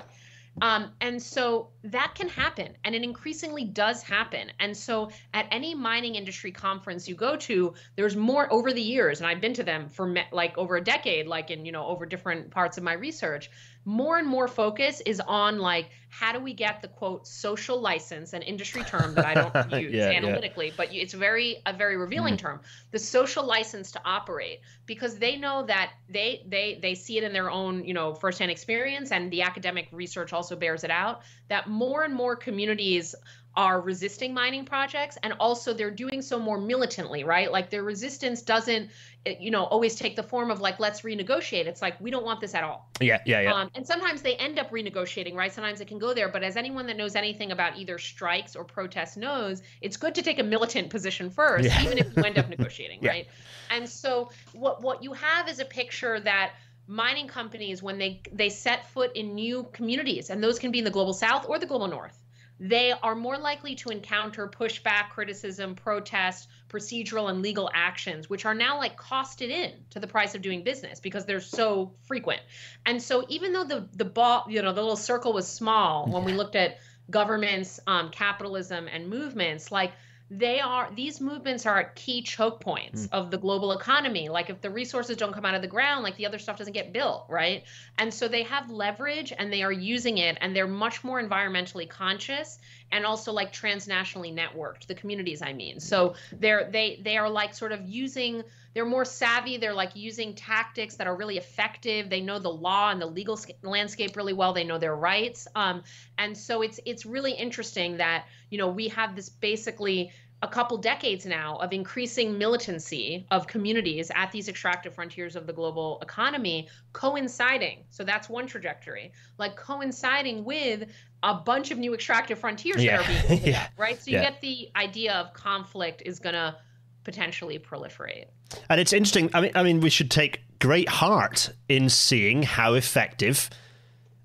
[0.61, 4.51] um, and so that can happen, and it increasingly does happen.
[4.59, 9.19] And so at any mining industry conference you go to, there's more over the years,
[9.19, 12.05] and I've been to them for like over a decade, like in you know over
[12.05, 13.49] different parts of my research
[13.85, 18.33] more and more focus is on like how do we get the quote social license
[18.33, 20.73] an industry term that i don't use yeah, analytically yeah.
[20.75, 22.47] but it's very a very revealing mm-hmm.
[22.47, 22.61] term
[22.91, 27.31] the social license to operate because they know that they they they see it in
[27.31, 31.69] their own you know firsthand experience and the academic research also bears it out that
[31.69, 33.15] more and more communities
[33.59, 37.51] are resisting mining projects and also they're doing so more militantly right?
[37.51, 38.89] Like their resistance doesn't
[39.25, 41.65] eh, you know always take the form of like let's renegotiate.
[41.65, 42.89] It's like we don't want this at all.
[43.01, 43.53] Yeah yeah yeah.
[43.53, 45.51] Um, and sometimes they end up renegotiating right?
[45.51, 48.63] Sometimes it can go there but as anyone that knows anything about either strikes or
[48.63, 51.83] protests knows it's good to take a militant position first yeah.
[51.83, 53.09] even if you end up negotiating yeah.
[53.09, 53.27] right?
[53.71, 56.53] And so what what you have is a picture that
[56.87, 60.85] mining companies when they they set foot in new communities and those can be in
[60.85, 62.23] the global south or the global north
[62.59, 68.53] they are more likely to encounter pushback criticism protest procedural and legal actions which are
[68.53, 72.41] now like costed in to the price of doing business because they're so frequent.
[72.85, 76.25] And so even though the the ball you know the little circle was small when
[76.25, 76.77] we looked at
[77.09, 79.93] governments um, capitalism and movements like
[80.31, 83.09] they are these movements are at key choke points mm.
[83.11, 84.29] of the global economy.
[84.29, 86.73] Like if the resources don't come out of the ground like the other stuff doesn't
[86.73, 87.63] get built right?
[87.97, 91.89] And so they have leverage and they are using it and they're much more environmentally
[91.89, 92.59] conscious
[92.91, 95.79] and also like transnationally networked the communities i mean.
[95.79, 98.43] So they're they they are like sort of using
[98.73, 99.57] they're more savvy.
[99.57, 102.09] They're like using tactics that are really effective.
[102.09, 104.53] They know the law and the legal landscape really well.
[104.53, 105.47] They know their rights.
[105.55, 105.83] Um,
[106.17, 110.11] and so it's it's really interesting that you know we have this basically
[110.41, 115.51] a couple decades now of increasing militancy of communities at these extractive frontiers of the
[115.51, 117.83] global economy coinciding.
[117.89, 120.89] So that's one trajectory like coinciding with
[121.23, 122.97] a bunch of new extractive frontiers yeah.
[122.97, 123.67] that are being yeah.
[123.77, 124.01] right?
[124.01, 124.29] So you yeah.
[124.29, 126.55] get the idea of conflict is going to
[127.03, 128.27] potentially proliferate
[128.69, 132.73] and it's interesting i mean i mean we should take great heart in seeing how
[132.73, 133.49] effective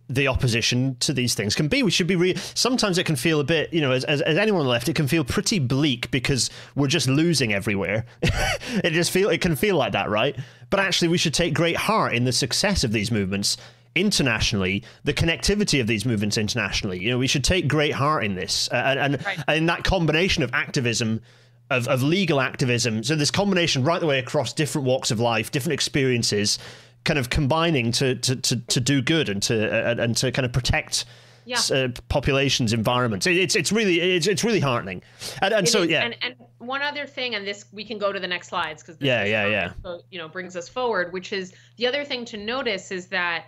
[0.08, 1.82] the opposition to these things can be.
[1.82, 2.16] We should be.
[2.16, 4.94] Re- Sometimes it can feel a bit, you know, as, as, as anyone left, it
[4.94, 8.04] can feel pretty bleak because we're just losing everywhere.
[8.22, 10.36] it just feel it can feel like that, right?
[10.70, 13.56] But actually, we should take great heart in the success of these movements
[13.94, 16.98] internationally, the connectivity of these movements internationally.
[17.00, 19.38] You know, we should take great heart in this, uh, and and, right.
[19.48, 21.22] and that combination of activism.
[21.70, 23.02] Of, of legal activism.
[23.02, 26.58] So, this combination right the way across different walks of life, different experiences,
[27.04, 30.44] kind of combining to to, to, to do good and to uh, and to kind
[30.44, 31.06] of protect
[31.44, 31.58] yeah.
[31.72, 33.26] uh, populations, environments.
[33.26, 35.02] It, it's it's really it's, it's really heartening.
[35.40, 36.04] And, and so is, yeah.
[36.04, 39.00] And, and one other thing, and this we can go to the next slides because
[39.00, 41.12] yeah yeah yeah you know brings us forward.
[41.12, 43.46] Which is the other thing to notice is that.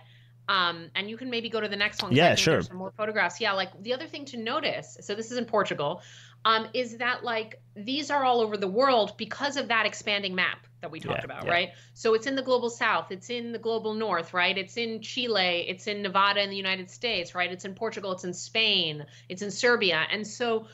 [0.49, 2.13] Um, and you can maybe go to the next one.
[2.13, 2.61] Yeah, sure.
[2.61, 3.41] Some more photographs.
[3.41, 4.97] Yeah, like the other thing to notice.
[5.01, 6.01] So this is in Portugal
[6.47, 10.65] um, is that like these are all over the world because of that expanding map
[10.79, 11.51] that we talked yeah, about, yeah.
[11.51, 11.69] right?
[11.93, 14.57] So it's in the global south, it's in the global north, right?
[14.57, 17.51] It's in Chile, it's in Nevada in the United States, right?
[17.51, 20.05] It's in Portugal, it's in Spain, it's in Serbia.
[20.09, 20.67] And so,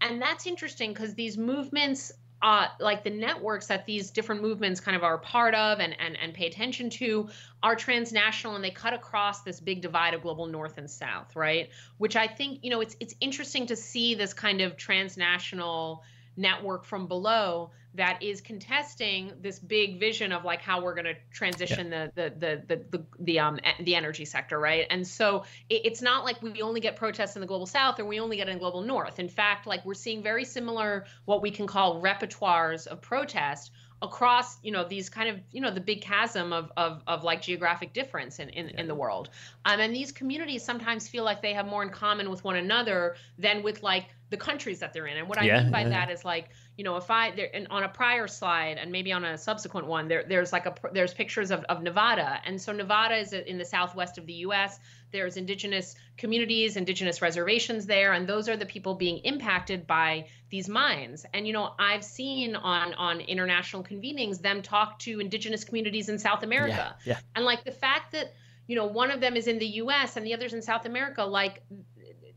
[0.00, 2.10] and that's interesting because these movements
[2.42, 6.16] uh, like the networks that these different movements kind of are part of and, and,
[6.16, 7.28] and pay attention to
[7.62, 11.68] are transnational and they cut across this big divide of global north and south, right?
[11.98, 16.02] Which I think, you know, it's it's interesting to see this kind of transnational
[16.40, 21.14] network from below that is contesting this big vision of like how we're going to
[21.32, 22.06] transition yeah.
[22.14, 26.02] the, the, the the the the um the energy sector right and so it, it's
[26.02, 28.54] not like we only get protests in the global south or we only get in
[28.54, 32.86] the global north in fact like we're seeing very similar what we can call repertoires
[32.86, 33.72] of protest
[34.02, 37.42] across you know these kind of you know the big chasm of of, of like
[37.42, 38.80] geographic difference in in, yeah.
[38.80, 39.28] in the world
[39.64, 43.16] um, and these communities sometimes feel like they have more in common with one another
[43.38, 45.16] than with like the countries that they're in.
[45.16, 45.88] And what i mean by yeah.
[45.90, 49.12] that is like you know if i there and on a prior slide and maybe
[49.12, 52.40] on a subsequent one there there's like a there's pictures of, of nevada.
[52.44, 54.78] And so nevada is in the southwest of the us
[55.12, 60.68] there's indigenous communities indigenous reservations there and those are the people being impacted by these
[60.68, 61.26] mines.
[61.34, 66.18] And you know i've seen on on international convenings them talk to indigenous communities in
[66.18, 66.94] south america.
[67.04, 67.18] yeah, yeah.
[67.34, 68.32] and like the fact that
[68.68, 71.24] you know one of them is in the us and the other's in south america
[71.24, 71.62] like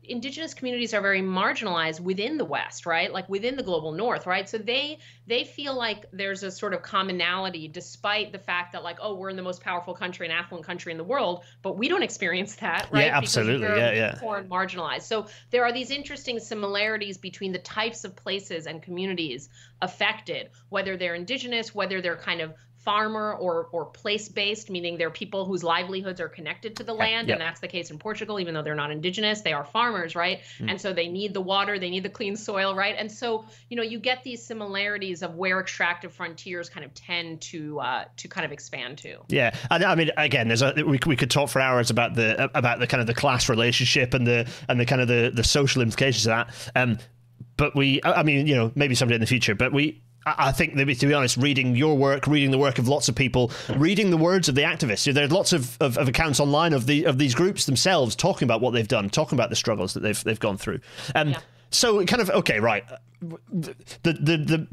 [0.08, 3.12] indigenous communities are very marginalized within the west right?
[3.12, 4.48] Like within the global north right?
[4.48, 8.98] So they they feel like there's a sort of commonality despite the fact that like
[9.00, 11.88] oh we're in the most powerful country and affluent country in the world but we
[11.88, 13.06] don't experience that right?
[13.06, 13.66] Yeah absolutely.
[13.66, 14.14] yeah yeah.
[14.18, 15.02] poor and marginalized.
[15.02, 19.48] So there are these interesting similarities between the types of places and communities
[19.82, 22.54] affected whether they're indigenous whether they're kind of
[22.84, 27.28] farmer or or place based, meaning they're people whose livelihoods are connected to the land,
[27.28, 27.36] yep.
[27.36, 28.38] and that's the case in Portugal.
[28.38, 30.40] Even though they're not indigenous, they are farmers, right?
[30.58, 30.70] Mm.
[30.70, 32.94] And so they need the water, they need the clean soil, right?
[32.98, 37.40] And so you know you get these similarities of where extractive frontiers kind of tend
[37.42, 39.18] to uh, to kind of expand to.
[39.28, 42.50] Yeah, and I mean again, there's a we, we could talk for hours about the
[42.56, 45.44] about the kind of the class relationship and the and the kind of the the
[45.44, 46.72] social implications of that.
[46.76, 46.98] Um,
[47.56, 50.76] but we, I mean, you know, maybe someday in the future, but we I think,
[50.76, 54.16] to be honest, reading your work, reading the work of lots of people, reading the
[54.16, 55.12] words of the activists.
[55.12, 58.60] There's lots of, of, of, accounts online of the of these groups themselves talking about
[58.60, 60.80] what they've done, talking about the struggles that they've they've gone through.
[61.14, 61.40] Um, yeah.
[61.70, 62.84] So, kind of okay, right.
[63.20, 64.68] The the the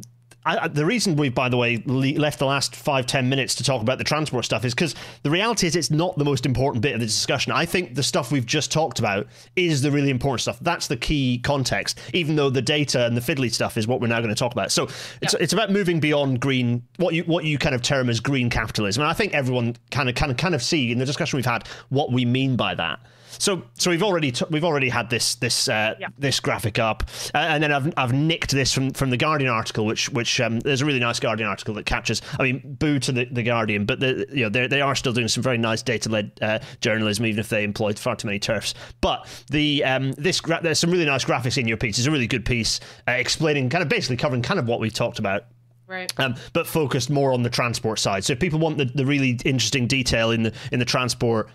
[0.46, 3.64] I, the reason we've, by the way, le- left the last five ten minutes to
[3.64, 6.82] talk about the transport stuff is because the reality is it's not the most important
[6.82, 7.52] bit of the discussion.
[7.52, 10.60] I think the stuff we've just talked about is the really important stuff.
[10.60, 14.08] That's the key context, even though the data and the fiddly stuff is what we're
[14.08, 14.72] now going to talk about.
[14.72, 14.88] So
[15.22, 18.50] it's it's about moving beyond green, what you what you kind of term as green
[18.50, 21.38] capitalism, and I think everyone kind of kind of kind of see in the discussion
[21.38, 23.00] we've had what we mean by that.
[23.38, 26.08] So, so we've already t- we've already had this this uh, yeah.
[26.18, 27.04] this graphic up,
[27.34, 30.60] uh, and then I've I've nicked this from, from the Guardian article, which which um,
[30.60, 32.22] there's a really nice Guardian article that captures.
[32.40, 35.14] I mean, boo to the, the Guardian, but the, you know they they are still
[35.14, 38.40] doing some very nice data led uh, journalism, even if they employed far too many
[38.40, 38.74] TERFs.
[39.02, 41.98] But the um, this gra- there's some really nice graphics in your piece.
[41.98, 44.94] It's a really good piece uh, explaining kind of basically covering kind of what we've
[44.94, 45.46] talked about
[45.92, 46.12] Right.
[46.18, 48.24] Um, but focused more on the transport side.
[48.24, 51.50] So if people want the, the really interesting detail in the in the transport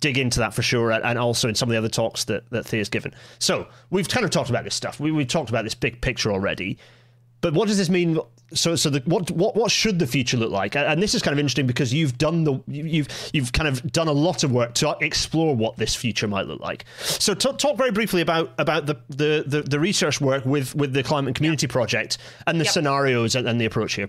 [0.00, 2.66] dig into that for sure, and also in some of the other talks that, that
[2.66, 3.14] Thea's given.
[3.38, 5.00] So we've kind of talked about this stuff.
[5.00, 6.78] We, we've talked about this big picture already.
[7.40, 8.18] But what does this mean?
[8.54, 10.74] So, so the, what what what should the future look like?
[10.74, 14.08] And this is kind of interesting because you've done the you've you've kind of done
[14.08, 16.84] a lot of work to explore what this future might look like.
[17.02, 20.92] So, t- talk very briefly about about the, the, the the research work with with
[20.92, 22.72] the Climate and Community Project and the yep.
[22.72, 24.08] scenarios and, and the approach here.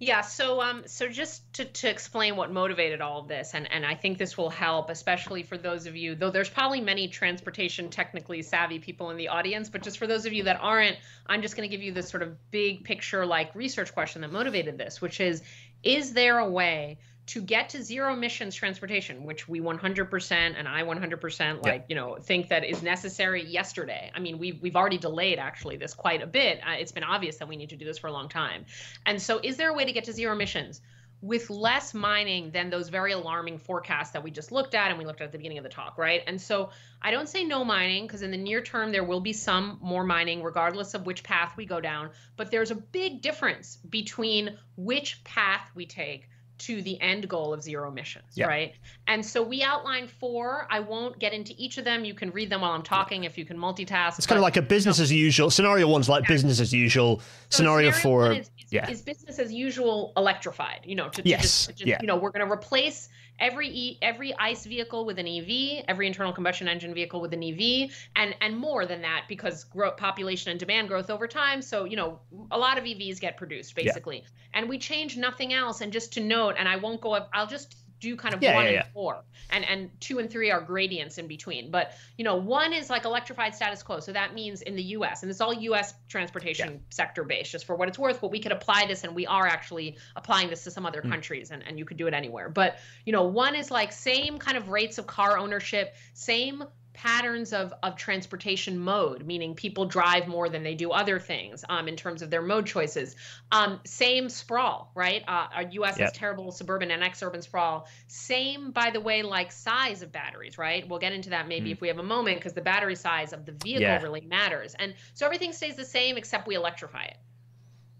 [0.00, 3.84] Yeah, so um, so just to, to explain what motivated all of this, and, and
[3.84, 7.90] I think this will help, especially for those of you, though there's probably many transportation
[7.90, 10.96] technically savvy people in the audience, but just for those of you that aren't,
[11.26, 14.30] I'm just going to give you this sort of big picture like research question that
[14.30, 15.42] motivated this, which is,
[15.82, 16.98] is there a way
[17.28, 21.80] to get to zero emissions transportation, which we 100% and I 100% like, yeah.
[21.88, 24.10] you know, think that is necessary yesterday.
[24.14, 26.60] I mean, we've, we've already delayed actually this quite a bit.
[26.66, 28.64] Uh, it's been obvious that we need to do this for a long time.
[29.04, 30.80] And so is there a way to get to zero emissions?
[31.20, 35.04] with less mining than those very alarming forecasts that we just looked at and we
[35.04, 36.22] looked at at the beginning of the talk, right?
[36.28, 36.70] And so
[37.02, 40.04] I don't say no mining because in the near term there will be some more
[40.04, 45.24] mining regardless of which path we go down, but there's a big difference between which
[45.24, 46.28] path we take
[46.58, 48.46] to the end goal of zero emissions, yeah.
[48.46, 48.74] right?
[49.06, 50.66] And so we outline four.
[50.70, 52.04] I won't get into each of them.
[52.04, 54.18] You can read them while I'm talking if you can multitask.
[54.18, 55.50] It's kind of like a business as usual.
[55.50, 56.28] Scenario one's like yeah.
[56.28, 57.20] business as usual.
[57.48, 58.90] So scenario, scenario four is, is, yeah.
[58.90, 60.80] is business as usual electrified.
[60.84, 61.42] You know, to, to yes.
[61.42, 61.98] just, to just yeah.
[62.00, 66.06] you know, we're going to replace every e, every ICE vehicle with an EV, every
[66.06, 70.50] internal combustion engine vehicle with an EV, and and more than that because growth, population
[70.50, 71.62] and demand growth over time.
[71.62, 72.20] So you know
[72.50, 74.28] a lot of EVs get produced basically, yeah.
[74.54, 75.80] and we change nothing else.
[75.80, 77.30] And just to note, and I won't go up.
[77.32, 79.22] I'll just do kind of yeah, one yeah, and four.
[79.50, 81.70] And and two and three are gradients in between.
[81.70, 84.00] But you know one is like electrified status quo.
[84.00, 87.76] So that means in the us and it's all us transportation sector based just for
[87.76, 90.70] what it's worth but we could apply this and we are actually applying this to
[90.70, 91.10] some other mm.
[91.10, 92.48] countries and, and you could do it anywhere.
[92.48, 96.64] But you know one is like same kind of rates of car ownership same
[96.98, 101.86] patterns of, of transportation mode, meaning people drive more than they do other things um,
[101.86, 103.14] in terms of their mode choices.
[103.52, 105.22] Um, same sprawl, right?
[105.28, 105.96] Uh, our U.S.
[105.96, 106.08] Yep.
[106.08, 107.86] has terrible suburban and exurban sprawl.
[108.08, 110.88] Same, by the way, like size of batteries, right?
[110.88, 111.72] We'll get into that maybe mm.
[111.74, 114.02] if we have a moment because the battery size of the vehicle yeah.
[114.02, 114.74] really matters.
[114.76, 117.16] And so everything stays the same except we electrify it.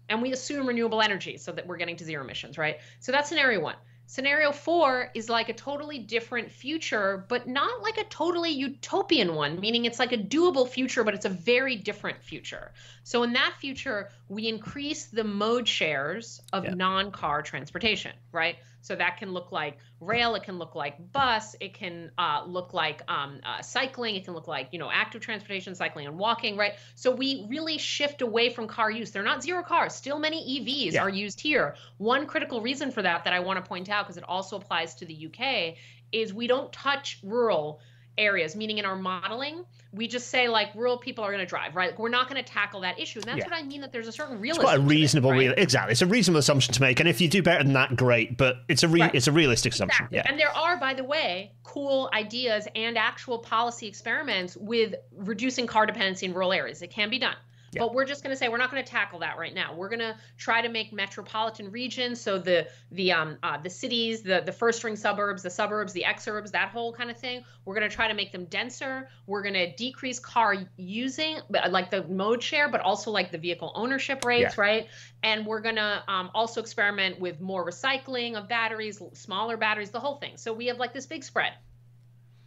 [0.09, 2.79] And we assume renewable energy so that we're getting to zero emissions, right?
[2.99, 3.75] So that's scenario one.
[4.11, 9.59] Scenario four is like a totally different future, but not like a totally utopian one,
[9.59, 12.71] meaning it's like a doable future, but it's a very different future.
[13.03, 16.73] So in that future, we increase the mode shares of yeah.
[16.73, 18.55] non-car transportation, right?
[18.81, 22.73] So that can look like rail, it can look like bus, it can uh, look
[22.73, 26.57] like um, uh, cycling, it can look like you know active transportation, cycling and walking,
[26.57, 26.73] right?
[26.95, 29.11] So we really shift away from car use.
[29.11, 29.93] They're not zero cars.
[29.93, 31.01] Still, many EVs yeah.
[31.01, 31.75] are used here.
[31.97, 34.95] One critical reason for that that I want to point out because it also applies
[34.95, 35.75] to the UK
[36.11, 37.81] is we don't touch rural
[38.17, 41.75] areas, meaning in our modeling, we just say like rural people are going to drive,
[41.75, 41.91] right?
[41.91, 43.19] Like, we're not going to tackle that issue.
[43.19, 43.45] And that's yeah.
[43.45, 44.61] what I mean that there's a certain realism.
[44.61, 45.39] It's quite a reasonable, it, right?
[45.39, 45.93] real, exactly.
[45.93, 46.99] It's a reasonable assumption to make.
[46.99, 48.37] And if you do better than that, great.
[48.37, 49.15] But it's a re- right.
[49.15, 50.05] it's a realistic assumption.
[50.05, 50.17] Exactly.
[50.17, 50.29] Yeah.
[50.29, 55.85] And there are, by the way, cool ideas and actual policy experiments with reducing car
[55.85, 56.81] dependency in rural areas.
[56.81, 57.35] It can be done.
[57.71, 57.81] Yeah.
[57.81, 59.73] But we're just going to say we're not going to tackle that right now.
[59.73, 64.21] We're going to try to make metropolitan regions, so the the um uh, the cities,
[64.21, 67.43] the the first ring suburbs, the suburbs, the exurbs, that whole kind of thing.
[67.65, 69.09] We're going to try to make them denser.
[69.27, 73.71] We're going to decrease car using, like the mode share, but also like the vehicle
[73.75, 74.63] ownership rates, yeah.
[74.63, 74.87] right?
[75.21, 79.99] And we're going to um, also experiment with more recycling of batteries, smaller batteries, the
[79.99, 80.37] whole thing.
[80.37, 81.53] So we have like this big spread.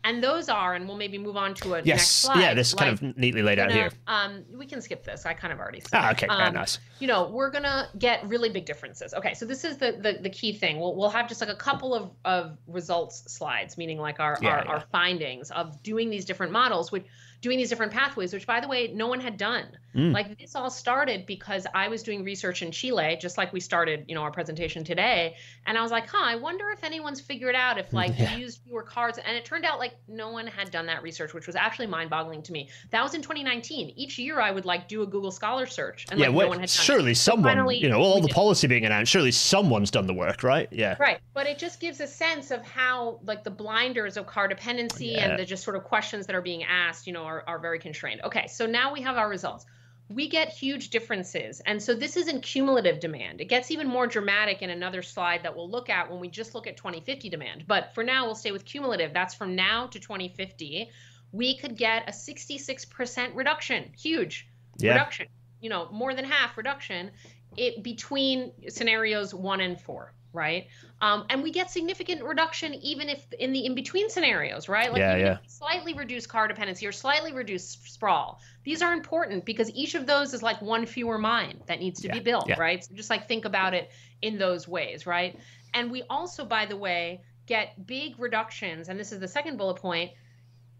[0.04, 1.98] And those are, and we'll maybe move on to a yes.
[1.98, 2.40] next slide.
[2.40, 3.90] Yeah, this is like, kind of neatly laid out here.
[4.08, 5.24] Um, we can skip this.
[5.26, 5.90] I kind of already said.
[5.92, 6.78] Ah, okay, um, nice.
[6.98, 9.14] You know, we're gonna get really big differences.
[9.14, 10.80] Okay, so this is the the, the key thing.
[10.80, 14.48] We'll we'll have just like a couple of, of results slides, meaning like our yeah,
[14.48, 14.70] our, yeah.
[14.70, 17.06] our findings of doing these different models, which
[17.40, 19.66] doing these different pathways, which by the way, no one had done.
[19.94, 20.12] Mm.
[20.12, 24.04] Like this all started because I was doing research in Chile, just like we started,
[24.08, 25.36] you know, our presentation today.
[25.66, 28.34] And I was like, huh, I wonder if anyone's figured out if like yeah.
[28.34, 29.18] we used fewer cards.
[29.18, 32.10] And it turned out like no one had done that research, which was actually mind
[32.10, 32.68] boggling to me.
[32.90, 33.92] That was in 2019.
[33.96, 36.06] Each year I would like do a Google Scholar search.
[36.10, 38.34] And yeah, like, well, no one had surely someone, finally, you know, all the did.
[38.34, 40.68] policy being announced, surely someone's done the work, right?
[40.70, 40.96] Yeah.
[40.98, 41.18] Right.
[41.34, 45.28] But it just gives a sense of how like the blinders of car dependency yeah.
[45.28, 47.78] and the just sort of questions that are being asked, you know, are, are very
[47.78, 48.22] constrained.
[48.24, 49.66] Okay, so now we have our results.
[50.08, 51.60] We get huge differences.
[51.64, 53.40] And so this isn't cumulative demand.
[53.40, 56.54] It gets even more dramatic in another slide that we'll look at when we just
[56.54, 57.64] look at 2050 demand.
[57.66, 59.12] But for now, we'll stay with cumulative.
[59.14, 60.90] That's from now to 2050.
[61.32, 64.92] We could get a 66% reduction, huge yeah.
[64.92, 65.28] reduction,
[65.60, 67.10] you know, more than half reduction
[67.56, 70.68] it between scenarios one and four right?
[71.00, 74.90] Um, and we get significant reduction even if in the in between scenarios, right?
[74.90, 75.36] Like yeah, yeah.
[75.46, 78.40] slightly reduced car dependency or slightly reduced sprawl.
[78.64, 82.08] These are important because each of those is like one fewer mine that needs to
[82.08, 82.60] yeah, be built, yeah.
[82.60, 82.82] right?
[82.82, 83.90] So just like think about it
[84.20, 85.38] in those ways, right?
[85.74, 89.80] And we also, by the way, get big reductions, and this is the second bullet
[89.80, 90.12] point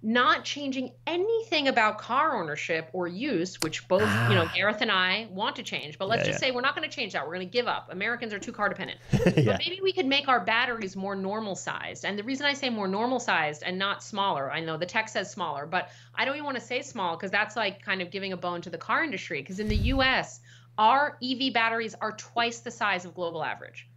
[0.03, 4.29] not changing anything about car ownership or use, which both, ah.
[4.29, 4.53] you know, ah.
[4.55, 5.97] Gareth and I want to change.
[5.97, 6.49] But let's yeah, just yeah.
[6.49, 7.25] say we're not going to change that.
[7.25, 7.89] We're going to give up.
[7.93, 8.99] Americans are too car dependent.
[9.13, 9.45] yeah.
[9.45, 12.05] But maybe we could make our batteries more normal sized.
[12.05, 15.15] And the reason I say more normal sized and not smaller, I know the text
[15.15, 18.11] says smaller, but I don't even want to say small because that's like kind of
[18.11, 19.41] giving a bone to the car industry.
[19.41, 20.41] Because in the US,
[20.79, 23.89] our EV batteries are twice the size of global average.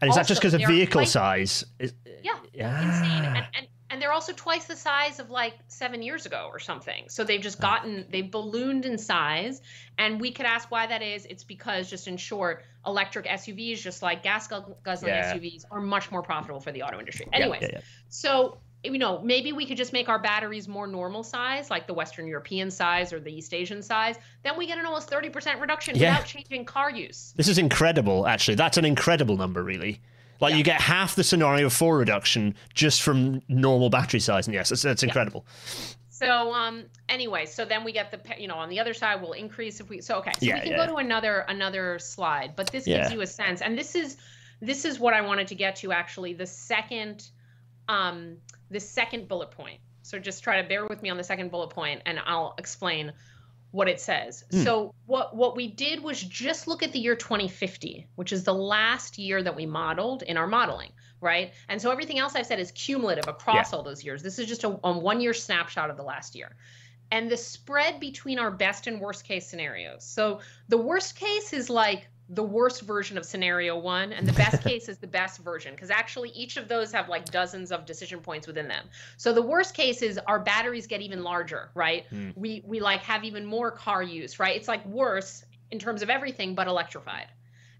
[0.00, 1.64] And is also, that just because of vehicle size?
[1.78, 3.24] Is, yeah, yeah, insane.
[3.24, 7.04] And, and and they're also twice the size of like seven years ago or something.
[7.08, 9.62] So they've just gotten they've ballooned in size,
[9.96, 11.24] and we could ask why that is.
[11.26, 15.34] It's because just in short, electric SUVs, just like gas guzzling yeah.
[15.34, 17.26] SUVs, are much more profitable for the auto industry.
[17.32, 21.22] Anyways, yeah, yeah, so you know maybe we could just make our batteries more normal
[21.22, 24.16] size, like the Western European size or the East Asian size.
[24.44, 27.32] Then we get an almost thirty percent reduction without changing car use.
[27.36, 28.26] This is incredible.
[28.26, 30.02] Actually, that's an incredible number, really.
[30.40, 30.58] Like yeah.
[30.58, 34.82] you get half the scenario four reduction just from normal battery size, and yes, that's,
[34.82, 35.44] that's incredible.
[35.46, 35.94] Yeah.
[36.10, 39.32] So um anyway, so then we get the you know on the other side we'll
[39.32, 42.70] increase if we so okay so yeah, we can go to another another slide, but
[42.72, 44.16] this gives you a sense, and this is
[44.60, 47.28] this is what I wanted to get to actually the second
[47.88, 48.38] um
[48.70, 49.80] the second bullet point.
[50.02, 53.12] So just try to bear with me on the second bullet point, and I'll explain
[53.70, 54.44] what it says.
[54.50, 54.64] Mm.
[54.64, 58.54] So what what we did was just look at the year 2050, which is the
[58.54, 61.52] last year that we modeled in our modeling, right?
[61.68, 63.76] And so everything else I've said is cumulative across yeah.
[63.76, 64.22] all those years.
[64.22, 66.56] This is just a, a one year snapshot of the last year.
[67.10, 70.04] And the spread between our best and worst case scenarios.
[70.04, 74.62] So the worst case is like the worst version of scenario one and the best
[74.68, 78.20] case is the best version because actually each of those have like dozens of decision
[78.20, 78.86] points within them.
[79.16, 82.04] So the worst case is our batteries get even larger right?
[82.12, 82.36] Mm.
[82.36, 84.56] we we like have even more car use right?
[84.56, 87.26] It's like worse in terms of everything but electrified.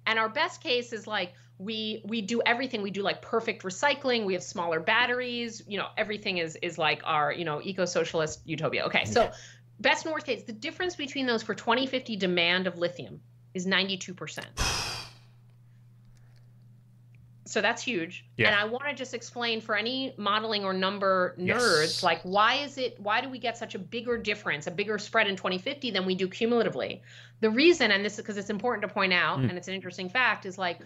[0.07, 2.81] And our best case is like we we do everything.
[2.81, 4.25] We do like perfect recycling.
[4.25, 5.63] We have smaller batteries.
[5.67, 8.87] You know everything is is like our you know eco-socialist utopia.
[8.87, 9.31] Okay so
[9.81, 13.21] best and worst case the difference between those for 2050 demand of lithium
[13.55, 14.45] is 92%.
[17.49, 18.27] so that's huge.
[18.37, 18.49] Yeah.
[18.49, 22.03] And I want to just explain for any modeling or number nerds, yes.
[22.03, 25.27] like why is it why do we get such a bigger difference, a bigger spread
[25.27, 27.03] in 2050 than we do cumulatively?
[27.41, 29.49] The reason, and this is because it's important to point out, mm.
[29.49, 30.81] and it's an interesting fact, is like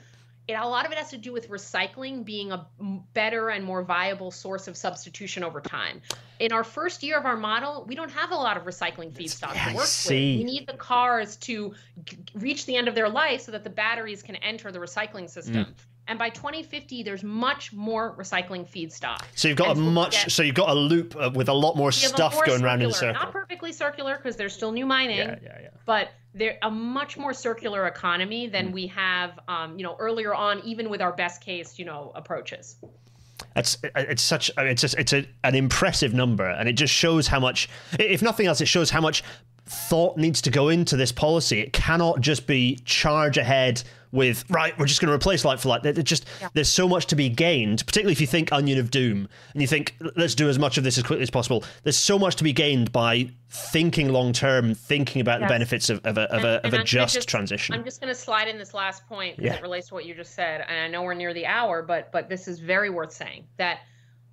[0.49, 2.67] it, a lot of it has to do with recycling being a
[3.15, 6.01] better and more viable source of substitution over time.
[6.41, 9.55] In our first year of our model, we don't have a lot of recycling feedstock
[9.55, 10.11] yeah, to work with.
[10.11, 11.75] We need the cars to
[12.05, 15.31] g- reach the end of their life so that the batteries can enter the recycling
[15.31, 15.65] system.
[15.65, 15.75] Mm.
[16.09, 19.23] And by 2050, there's much more recycling feedstock.
[19.37, 21.77] So you've got and a much, get, so you've got a loop with a lot
[21.77, 23.23] more stuff going circular, around in the circle.
[23.23, 25.19] Not perfectly circular because there's still new mining.
[25.19, 25.69] Yeah, yeah, yeah.
[25.87, 28.73] But they're a much more circular economy than mm.
[28.73, 32.77] we have, um, you know, earlier on, even with our best case, you know, approaches.
[33.57, 37.41] It's it's such it's just, it's a, an impressive number, and it just shows how
[37.41, 37.69] much,
[37.99, 39.23] if nothing else, it shows how much
[39.67, 41.61] thought needs to go into this policy.
[41.61, 43.83] It cannot just be charge ahead
[44.13, 46.49] with right we're just going to replace light for like it just yeah.
[46.53, 49.67] there's so much to be gained particularly if you think onion of doom and you
[49.67, 52.45] think let's do as much of this as quickly as possible there's so much to
[52.45, 55.49] be gained by thinking long term thinking about yes.
[55.49, 58.13] the benefits of, of a, of a, of a just, just, transition i'm just going
[58.13, 59.59] to slide in this last point because yeah.
[59.59, 62.13] it relates to what you just said and i know we're near the hour but
[62.13, 63.81] but this is very worth saying that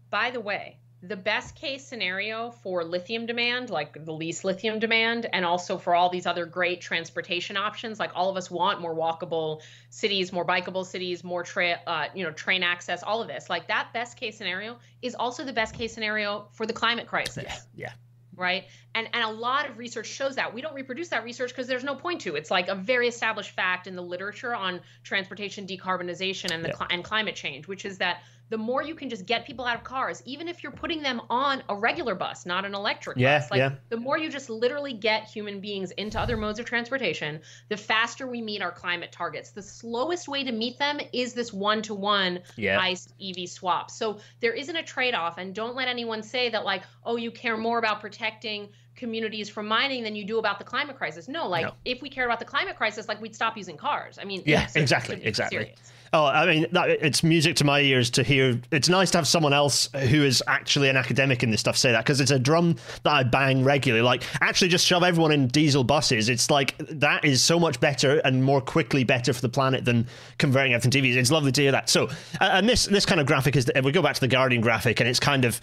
[0.09, 5.27] by the way the best case scenario for lithium demand, like the least lithium demand,
[5.31, 8.93] and also for all these other great transportation options, like all of us want more
[8.93, 13.49] walkable cities, more bikeable cities, more train, uh, you know, train access, all of this.
[13.49, 17.45] Like that best case scenario is also the best case scenario for the climate crisis.
[17.75, 17.87] Yeah.
[17.87, 17.93] yeah.
[18.35, 18.65] Right.
[18.95, 21.83] and and a lot of research shows that we don't reproduce that research because there's
[21.83, 26.51] no point to it's like a very established fact in the literature on transportation decarbonization
[26.51, 26.87] and the yeah.
[26.89, 29.83] and climate change which is that the more you can just get people out of
[29.83, 33.51] cars, even if you're putting them on a regular bus, not an electric yeah, bus.
[33.51, 33.75] Like yeah.
[33.89, 38.27] the more you just literally get human beings into other modes of transportation, the faster
[38.27, 39.51] we meet our climate targets.
[39.51, 42.79] The slowest way to meet them is this one-to-one yeah.
[42.79, 43.91] ICE EV swap.
[43.91, 47.57] So there isn't a trade-off, and don't let anyone say that like, oh, you care
[47.57, 48.69] more about protecting
[48.99, 51.27] communities from mining than you do about the climate crisis.
[51.27, 51.73] No, like no.
[51.85, 54.19] if we cared about the climate crisis, like we'd stop using cars.
[54.21, 55.57] I mean, yeah, exactly, exactly.
[55.57, 55.79] Serious.
[56.11, 58.59] Oh, I mean, it's music to my ears to hear.
[58.71, 61.91] It's nice to have someone else who is actually an academic in this stuff say
[61.91, 64.01] that because it's a drum that I bang regularly.
[64.01, 66.27] Like, actually, just shove everyone in diesel buses.
[66.27, 70.07] It's like that is so much better and more quickly better for the planet than
[70.39, 71.15] converting everything to EVs.
[71.15, 71.89] It's lovely to hear that.
[71.89, 72.07] So,
[72.41, 73.71] uh, and this this kind of graphic is.
[73.75, 75.61] If we go back to the Guardian graphic, and it's kind of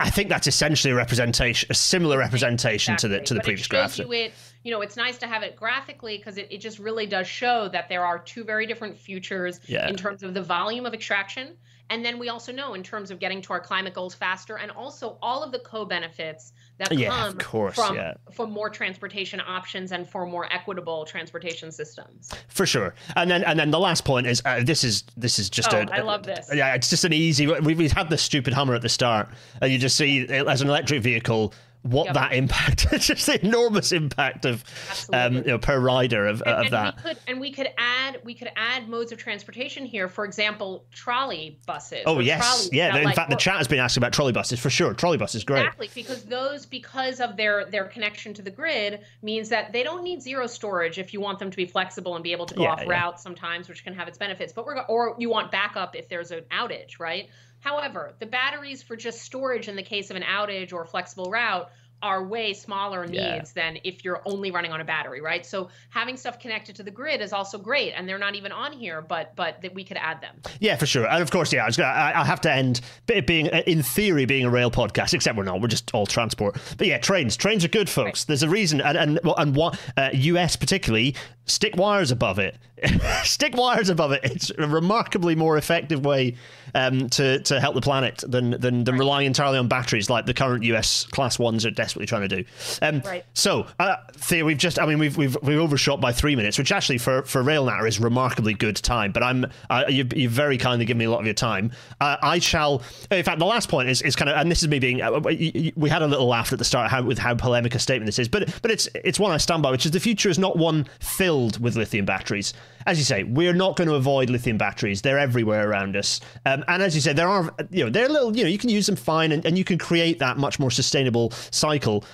[0.00, 3.18] I think that's essentially a representation, a similar representation exactly.
[3.18, 3.98] to the to the but previous graph.
[3.98, 4.32] You, it,
[4.64, 7.68] you know, it's nice to have it graphically because it, it just really does show
[7.68, 9.88] that there are two very different futures yeah.
[9.88, 11.56] in terms of the volume of extraction
[11.90, 14.70] and then we also know in terms of getting to our climate goals faster and
[14.70, 18.14] also all of the co-benefits that yeah, come course, from yeah.
[18.32, 22.32] for more transportation options and for more equitable transportation systems.
[22.48, 22.94] For sure.
[23.16, 25.80] And then and then the last point is uh, this is this is just oh,
[25.80, 26.50] a, I love this.
[26.52, 29.28] Yeah, it's just an easy we we had the stupid hammer at the start
[29.60, 31.52] and you just see as an electric vehicle
[31.82, 32.14] what yep.
[32.14, 34.64] that impact just the enormous impact of
[35.12, 36.96] um, you know per rider of, and, of and that.
[36.96, 40.08] we could, and we could add we could add modes of transportation here.
[40.08, 42.68] For example trolley buses oh yes.
[42.72, 44.92] yeah in like, fact the chat has been asking about trolley buses for sure.
[44.94, 45.60] Trolley buses great.
[45.60, 50.02] Exactly because those because of their their connection to the grid means that they don't
[50.02, 52.64] need zero storage if you want them to be flexible and be able to go
[52.64, 52.90] yeah, off yeah.
[52.90, 54.52] route sometimes which can have its benefits.
[54.52, 57.28] But we're or you want backup if there's an outage right
[57.60, 61.70] However, the batteries for just storage in the case of an outage or flexible route
[62.02, 63.42] are way smaller needs yeah.
[63.54, 65.44] than if you're only running on a battery, right?
[65.44, 68.72] So having stuff connected to the grid is also great, and they're not even on
[68.72, 70.36] here, but but that we could add them.
[70.60, 72.80] Yeah, for sure, and of course, yeah, I was gonna, I, I have to end
[73.26, 76.56] being in theory being a rail podcast, except we're not, we're just all transport.
[76.78, 78.22] But yeah, trains, trains are good, folks.
[78.22, 78.28] Right.
[78.28, 82.56] There's a reason, and and and what uh, US particularly stick wires above it.
[83.24, 84.20] stick wires above it.
[84.24, 86.36] It's a remarkably more effective way
[86.74, 88.98] um, to to help the planet than than, than right.
[88.98, 92.44] relying entirely on batteries like the current US class ones are desperately trying to do.
[92.82, 93.24] Um, right.
[93.34, 96.72] So, uh, Thea, we've just I mean we've we've we've overshot by three minutes, which
[96.72, 99.12] actually for for RailNatter is remarkably good time.
[99.12, 101.72] But I'm uh, you you very kindly given me a lot of your time.
[102.00, 102.82] Uh, I shall.
[103.10, 105.02] In fact, the last point is is kind of and this is me being.
[105.02, 108.06] Uh, we had a little laugh at the start how, with how polemic a statement
[108.06, 110.38] this is, but but it's it's one I stand by, which is the future is
[110.38, 112.54] not one filled with lithium batteries.
[112.86, 115.02] As you say, we're not going to avoid lithium batteries.
[115.02, 116.20] They're everywhere around us.
[116.46, 118.58] Um, and as you said, there are, you know, they're a little, you know, you
[118.58, 122.04] can use them fine and, and you can create that much more sustainable cycle.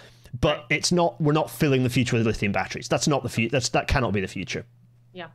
[0.41, 2.89] But it's not, we're not filling the future with lithium batteries.
[2.89, 3.53] That's not the future.
[3.53, 4.67] That's, that cannot be the future.
[5.13, 5.29] Yeah.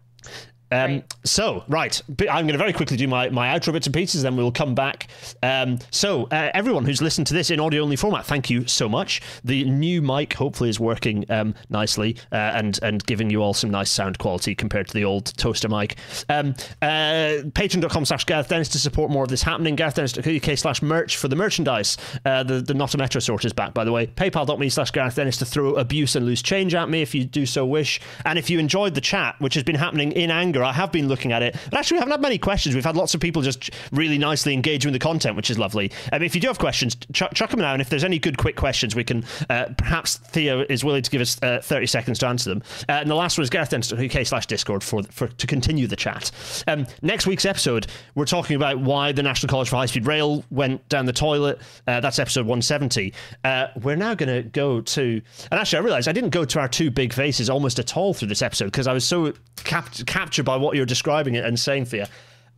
[0.71, 1.13] Um, right.
[1.23, 4.35] So, right, I'm going to very quickly do my, my outro bits and pieces, then
[4.35, 5.07] we'll come back.
[5.43, 8.87] Um, so, uh, everyone who's listened to this in audio only format, thank you so
[8.87, 9.21] much.
[9.43, 13.69] The new mic hopefully is working um, nicely uh, and and giving you all some
[13.69, 15.97] nice sound quality compared to the old toaster mic.
[16.29, 19.75] Um, uh, Patreon.com slash Gareth Dennis to support more of this happening.
[19.75, 21.97] GarethDennis.uk slash merch for the merchandise.
[22.25, 24.07] Uh, the, the Not a Metro sort is back, by the way.
[24.07, 27.45] PayPal.me slash Gareth Dennis to throw abuse and loose change at me if you do
[27.45, 27.99] so wish.
[28.25, 31.07] And if you enjoyed the chat, which has been happening in anger I have been
[31.07, 32.75] looking at it, but actually we haven't had many questions.
[32.75, 35.91] We've had lots of people just really nicely engaging with the content, which is lovely.
[36.11, 38.37] Um, if you do have questions, ch- chuck them out, and if there's any good
[38.37, 42.19] quick questions, we can uh, perhaps Thea is willing to give us uh, 30 seconds
[42.19, 42.63] to answer them.
[42.87, 46.31] Uh, and the last one is gareth.uk slash Discord for, for to continue the chat.
[46.67, 50.43] Um, next week's episode, we're talking about why the National College for High Speed Rail
[50.51, 51.59] went down the toilet.
[51.87, 53.13] Uh, that's episode 170.
[53.43, 56.59] Uh, we're now going to go to, and actually I realised I didn't go to
[56.59, 59.33] our two big faces almost at all through this episode because I was so
[59.63, 62.07] cap- captured by by what you're describing it and saying, Thea.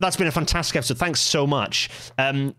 [0.00, 0.98] That's been a fantastic episode.
[0.98, 1.88] Thanks so much.
[2.18, 2.54] Um,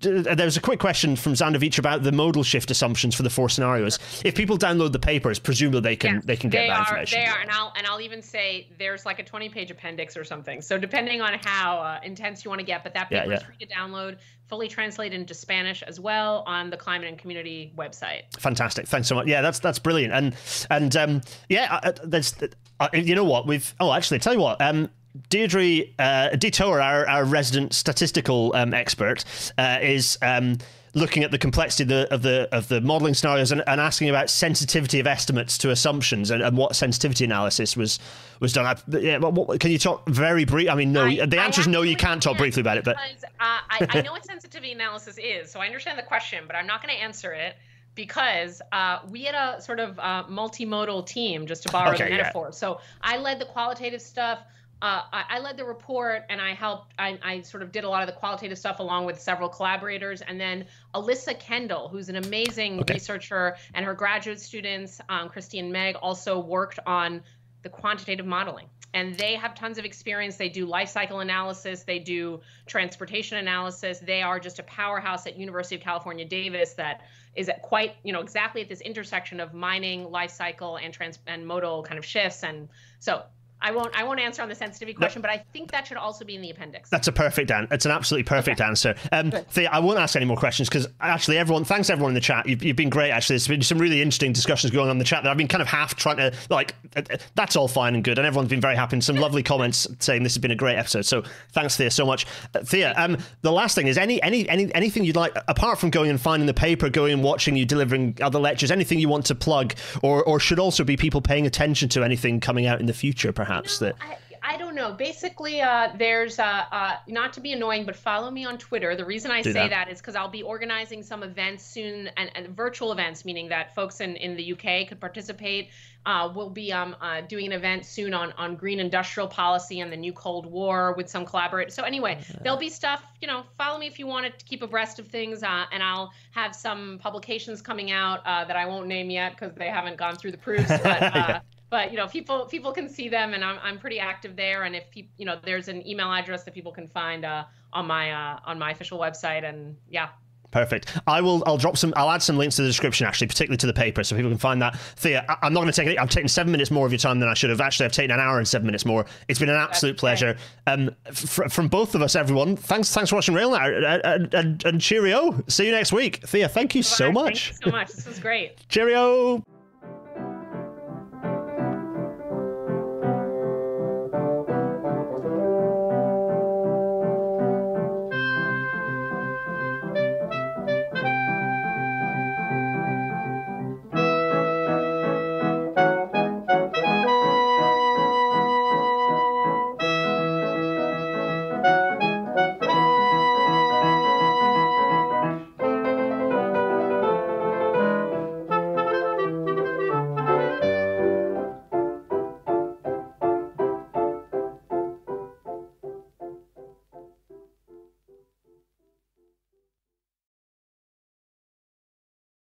[0.00, 3.50] there was a quick question from Zandovic about the modal shift assumptions for the four
[3.50, 3.98] scenarios.
[4.24, 7.20] If people download the papers, presumably they can they can get that are, information.
[7.20, 10.24] They are, and I'll and I'll even say there's like a 20 page appendix or
[10.24, 10.62] something.
[10.62, 13.36] So depending on how uh, intense you want to get, but that paper yeah, yeah.
[13.36, 14.16] is free to download,
[14.48, 18.22] fully translated into Spanish as well on the Climate and Community website.
[18.38, 19.26] Fantastic, thanks so much.
[19.26, 20.34] Yeah, that's that's brilliant, and
[20.70, 21.20] and um,
[21.50, 22.34] yeah, uh, there's
[22.80, 24.88] uh, you know what we've oh actually tell you what um,
[25.28, 29.24] Deirdre uh, Detour, our, our resident statistical um, expert,
[29.58, 30.58] uh, is um,
[30.94, 34.08] looking at the complexity of the of the, of the modeling scenarios and, and, asking
[34.08, 37.98] about sensitivity of estimates to assumptions and, and what sensitivity analysis was
[38.40, 38.66] was done.
[38.66, 40.68] I, yeah, what, can you talk very brief?
[40.70, 41.04] I mean, no.
[41.06, 41.82] I, the answer is no.
[41.82, 42.98] You can't talk briefly about it, but uh,
[43.40, 46.82] I, I know what sensitivity analysis is, so I understand the question, but I'm not
[46.82, 47.56] going to answer it
[47.94, 52.10] because uh, we had a sort of uh, multimodal team, just to borrow Okay, the
[52.10, 52.16] yeah.
[52.18, 52.52] metaphor.
[52.52, 54.38] So I led the qualitative stuff.
[54.82, 57.88] Uh, I, I led the report and I helped, I, I sort of did a
[57.88, 60.22] lot of the qualitative stuff along with several collaborators.
[60.22, 60.64] And then
[60.94, 62.94] Alissa Kendall, who's an amazing Okay.
[62.94, 67.20] researcher, and her graduate students, um, Christy and Meg, also worked on
[67.62, 68.68] the quantitative modeling.
[68.94, 70.36] And they have tons of experience.
[70.36, 73.98] They do life cycle analysis, they do transportation analysis.
[73.98, 77.02] They are just a powerhouse at University of California, Davis that
[77.36, 81.18] is at quite, you know, exactly at this intersection of mining, life cycle, and trans
[81.26, 82.42] and modal kind of shifts.
[82.42, 82.68] And
[82.98, 83.22] so
[83.62, 86.24] I won't I won't answer on the sensitivity question, but I think that should also
[86.24, 86.88] be in the appendix.
[86.88, 87.74] That's a perfect answer.
[87.74, 88.94] It's an absolutely perfect answer.
[89.12, 92.20] Um, Thea, I won't ask any more questions because actually, everyone, thanks everyone in the
[92.20, 92.48] chat.
[92.48, 93.10] You've, you've been great.
[93.10, 95.46] Actually, there's been some really interesting discussions going on in the chat that I've been
[95.48, 96.74] kind of half trying to like.
[96.96, 99.42] uh, uh, That's all fine and good, and everyone's been very happy and some lovely
[99.42, 101.04] comments saying this has been a great episode.
[101.04, 102.26] So thanks, Thea, so much.
[102.54, 105.90] Uh, Thea, um, the last thing is any any any anything you'd like apart from
[105.90, 109.26] going and finding the paper, going and watching you delivering other lectures, anything you want
[109.26, 112.86] to plug, or or should also be people paying attention to anything coming out in
[112.86, 113.49] the future, perhaps
[113.80, 113.96] that.
[114.00, 114.92] I, I don't know.
[114.92, 118.96] Basically, uh, there's uh, uh, not to be annoying, but follow me on Twitter.
[118.96, 119.70] The reason I say that.
[119.70, 123.74] that is because I'll be organizing some events soon, and, and virtual events, meaning that
[123.74, 125.68] folks in, in the UK could participate.
[126.06, 129.92] Uh, we'll be um, uh, doing an event soon on, on green industrial policy and
[129.92, 131.74] the new Cold War with some collaborators.
[131.74, 133.02] So anyway, there'll be stuff.
[133.20, 136.10] You know, follow me if you want to keep abreast of things, uh, and I'll
[136.30, 140.16] have some publications coming out uh, that I won't name yet because they haven't gone
[140.16, 140.68] through the proofs.
[140.68, 141.40] But, uh, Yeah.
[141.70, 144.76] But you know people people can see them and i'm, I'm pretty active there and
[144.76, 148.12] if people you know there's an email address that people can find uh, on my
[148.12, 150.08] uh, on my official website and yeah
[150.50, 150.96] Perfect.
[151.06, 151.42] I will.
[151.46, 151.94] I'll drop some.
[151.96, 154.38] I'll add some links to the description, actually, particularly to the paper, so people can
[154.38, 154.78] find that.
[154.96, 155.98] Thea, I, I'm not going to take it.
[155.98, 157.60] I've taken seven minutes more of your time than I should have.
[157.60, 159.06] Actually, I've taken an hour and seven minutes more.
[159.28, 160.00] It's been an absolute okay.
[160.00, 160.36] pleasure.
[160.66, 162.56] Um, fr- from both of us, everyone.
[162.56, 162.92] Thanks.
[162.92, 165.40] Thanks for watching Rail Now, and, and, and, cheerio.
[165.46, 166.26] See you next week.
[166.26, 167.12] Thea, thank you so Bye.
[167.12, 167.50] much.
[167.50, 169.42] thank you so much this was great Cheerio.